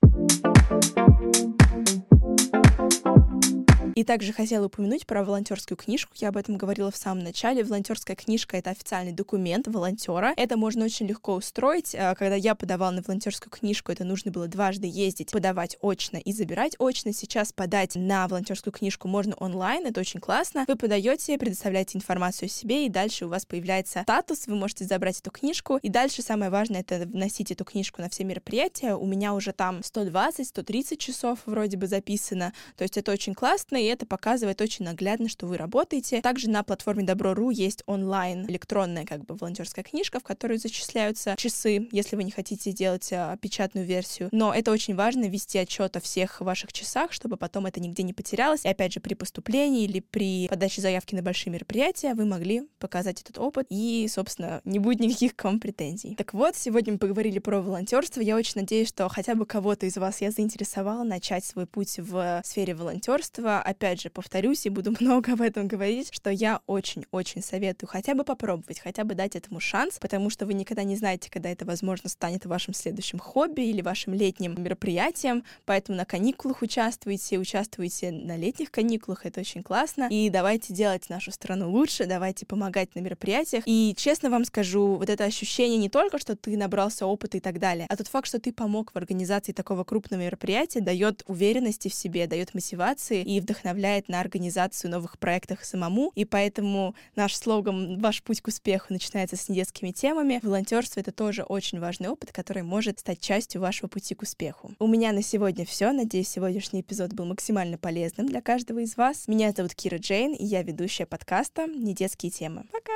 И 3.95 4.03
также 4.03 4.34
хотела 4.34 4.65
упомянуть 4.65 5.06
про 5.06 5.23
волонтерскую 5.23 5.77
книжку. 5.77 6.13
Я 6.15 6.29
об 6.29 6.38
этом 6.38 6.58
говорила 6.58 6.89
в 6.91 6.97
самом 6.97 7.23
начале. 7.23 7.63
Волонтерская 7.63 8.15
книжка— 8.15 8.58
это 8.58 8.71
официальный 8.71 9.12
документ 9.12 9.67
волонтера. 9.67 10.34
Это 10.36 10.58
можно 10.58 10.86
очень 10.86 11.08
легко 11.08 11.36
устроить. 11.36 11.93
А, 11.95 12.15
когда 12.15 12.36
я 12.36 12.56
подавала 12.56 12.91
на 12.91 13.01
волонтерскую 13.01 13.51
книжку, 13.51 13.91
это 13.91 14.03
нужно 14.03 14.32
было 14.32 14.47
дважды 14.47 14.88
ездить, 14.88 15.32
подавать 15.32 15.77
очно 15.82 16.17
и 16.17 16.34
забирать 16.34 16.75
очно. 16.79 17.13
Сейчас 17.13 17.53
подать 17.53 17.95
на 17.95 18.27
волонтерскую 18.27 18.73
книжку 18.73 19.08
можно 19.08 19.36
онлайн. 19.36 19.86
Это 19.86 19.99
очень 20.01 20.19
классно. 20.19 20.65
Вы 20.67 20.75
подаете, 20.75 21.38
предоставляете 21.38 21.97
информацию 21.97 22.47
о 22.47 22.49
себе, 22.49 22.86
и 22.86 22.89
дальше 22.89 23.25
у 23.25 23.29
вас 23.29 23.45
появляется 23.45 24.01
статус. 24.01 24.47
Вы 24.47 24.56
можете 24.56 24.86
забрать 24.86 25.19
эту 25.19 25.29
книжку. 25.29 25.77
И 25.82 25.89
дальше 25.89 26.21
самое 26.21 26.49
важное— 26.49 26.82
это 26.88 27.06
вносить 27.06 27.51
эту 27.51 27.63
книжку 27.63 28.01
на 28.01 28.10
все 28.10 28.23
мероприятия. 28.23 28.95
У 28.95 29.06
меня 29.06 29.34
уже 29.34 29.53
там 29.53 29.79
120-130 29.79 30.97
часов 30.97 31.39
вроде 31.45 31.77
бы 31.77 31.86
записано. 31.88 32.53
То 32.75 32.84
есть 32.84 32.97
это 32.97 33.12
очень 33.12 33.36
классно, 33.36 33.83
и 33.84 33.88
это 33.88 34.06
показывает 34.06 34.62
очень 34.62 34.86
наглядно, 34.86 35.30
что 35.30 35.46
вы 35.46 35.58
работаете. 35.58 36.22
Также 36.22 36.50
на 36.50 36.63
платформе 36.63 37.04
Добро.ру 37.04 37.50
есть 37.50 37.84
онлайн 37.86 38.46
электронная 38.50 39.06
как 39.06 39.26
бы 39.26 39.36
волонтерская 39.36 39.84
книжка, 39.84 40.19
в 40.19 40.24
которую 40.24 40.60
зачисляются 40.60 41.36
часы, 41.38 41.88
если 41.91 42.15
вы 42.15 42.24
не 42.24 42.32
хотите 42.32 42.72
делать 42.72 43.10
а, 43.12 43.38
печатную 43.38 43.86
версию. 43.86 44.30
Но 44.32 44.54
это 44.54 44.72
очень 44.72 44.96
важно 44.96 45.26
вести 45.26 45.58
отчет 45.58 45.96
о 45.98 46.00
всех 46.00 46.41
ваших 46.41 46.74
часах, 46.74 47.12
чтобы 47.12 47.38
потом 47.38 47.65
это 47.65 47.80
нигде 47.80 48.04
не 48.04 48.13
потерялось. 48.13 48.65
И 48.65 48.67
опять 48.67 48.93
же, 48.93 49.00
при 49.00 49.13
поступлении 49.13 49.84
или 49.84 50.00
при 50.00 50.48
подаче 50.48 50.82
заявки 50.82 51.15
на 51.15 51.22
большие 51.22 51.52
мероприятия 51.52 52.13
вы 52.13 52.26
могли 52.26 52.63
показать 52.80 53.22
этот 53.22 53.38
опыт, 53.38 53.67
и, 53.69 54.08
собственно, 54.10 54.62
не 54.63 54.80
будет 54.80 55.00
никаких 55.00 55.36
к 55.36 55.43
вам 55.43 55.60
претензий. 55.60 56.15
Так 56.15 56.34
вот, 56.34 56.56
сегодня 56.56 56.93
мы 56.93 57.00
поговорили 57.00 57.39
про 57.39 57.62
волонтерство. 57.62 58.22
Я 58.22 58.36
очень 58.36 58.62
надеюсь, 58.62 58.89
что 58.89 59.10
хотя 59.10 59.36
бы 59.36 59.46
кого-то 59.46 59.86
из 59.86 59.98
вас 59.98 60.22
я 60.22 60.32
заинтересовала 60.32 61.04
начать 61.04 61.46
свой 61.46 61.65
путь 61.65 62.00
в 62.00 62.41
сфере 62.46 62.76
волонтерства 62.76 63.62
опять 63.74 64.02
же, 64.02 64.10
повторюсь 64.10 64.66
и 64.66 64.70
буду 64.70 64.92
много 65.00 65.34
об 65.34 65.42
этом 65.42 65.68
говорить, 65.68 66.10
что 66.12 66.30
я 66.30 66.62
очень-очень 66.68 67.42
советую 67.42 67.90
хотя 67.90 68.14
бы 68.14 68.24
попробовать, 68.24 68.80
хотя 68.80 69.04
бы 69.04 69.16
дать 69.16 69.36
этому 69.36 69.60
шанс, 69.60 69.98
потому 70.00 70.30
что 70.30 70.46
вы 70.46 70.54
никогда 70.54 70.84
не 70.84 70.96
знаете, 70.96 71.30
когда 71.30 71.50
это, 71.50 71.66
возможно, 71.66 72.10
станет 72.10 72.46
вашим 72.46 72.74
следующим 72.74 73.20
хобби 73.20 73.62
или 73.62 73.82
вашим 73.82 74.14
летним 74.14 74.56
мероприятием, 74.62 75.44
поэтому 75.66 75.98
на 75.98 76.06
каникулах 76.06 76.62
участвуйте, 76.62 77.38
участвуйте 77.38 78.12
на 78.12 78.38
летних 78.38 78.72
каникулах, 78.72 79.26
это 79.26 79.42
очень 79.42 79.64
классно, 79.64 80.08
и 80.10 80.30
давайте 80.30 80.74
делать 80.74 81.10
нашу 81.10 81.32
страну 81.32 81.70
лучше, 81.70 82.06
давайте 82.06 82.46
помогать 82.46 82.96
на 82.96 83.00
мероприятиях, 83.00 83.64
и 83.66 83.94
честно 83.98 84.30
вам 84.30 84.46
скажу, 84.46 84.96
вот 84.96 85.10
это 85.10 85.26
ощущение 85.26 85.78
не 85.78 85.90
только, 85.90 86.20
что 86.20 86.36
ты 86.36 86.56
набрался 86.56 87.06
опыта 87.06 87.38
и 87.38 87.40
так 87.40 87.60
далее, 87.60 87.88
а 87.90 87.98
тот 87.98 88.08
факт, 88.08 88.28
что 88.28 88.40
ты 88.40 88.54
помог 88.54 88.92
в 88.94 88.96
организации 88.98 89.52
такого 89.52 89.84
крупного 89.84 90.22
мероприятия, 90.22 90.80
дает 90.80 91.24
уверенности 91.28 91.90
в 91.90 91.94
себе, 91.94 92.28
дает 92.28 92.54
мотивации 92.54 93.24
и 93.24 93.42
вдохновение 93.42 93.62
вдохновляет 93.63 94.10
на 94.10 94.19
организацию 94.19 94.91
новых 94.91 95.17
проектов 95.17 95.63
самому, 95.63 96.12
и 96.15 96.26
поэтому 96.26 96.95
наш 97.15 97.36
слоган 97.36 97.99
«Ваш 97.99 98.21
путь 98.21 98.41
к 98.41 98.47
успеху 98.47 98.88
начинается 98.89 99.36
с 99.38 99.47
недетскими 99.49 99.91
темами». 99.91 100.39
Волонтерство— 100.43 100.99
это 101.02 101.12
тоже 101.12 101.43
очень 101.43 101.80
важный 101.80 102.10
опыт, 102.10 102.32
который 102.32 102.63
может 102.63 102.99
стать 102.99 103.21
частью 103.21 103.62
вашего 103.62 103.88
пути 103.88 104.15
к 104.15 104.21
успеху. 104.21 104.73
У 104.80 104.88
меня 104.88 105.13
на 105.13 105.23
сегодня 105.23 105.65
все. 105.65 105.91
Надеюсь, 105.91 106.30
сегодняшний 106.30 106.82
эпизод 106.82 107.13
был 107.13 107.26
максимально 107.26 107.78
полезным 107.78 108.28
для 108.28 108.41
каждого 108.41 108.80
из 108.80 108.97
вас. 108.97 109.28
Меня 109.28 109.52
зовут 109.52 109.73
Кира 109.76 109.97
Джейн, 109.97 110.34
и 110.34 110.43
я 110.45 110.62
ведущая 110.63 111.06
подкаста 111.06 111.67
«Недетские 111.67 112.32
темы». 112.32 112.65
Пока! 112.71 112.93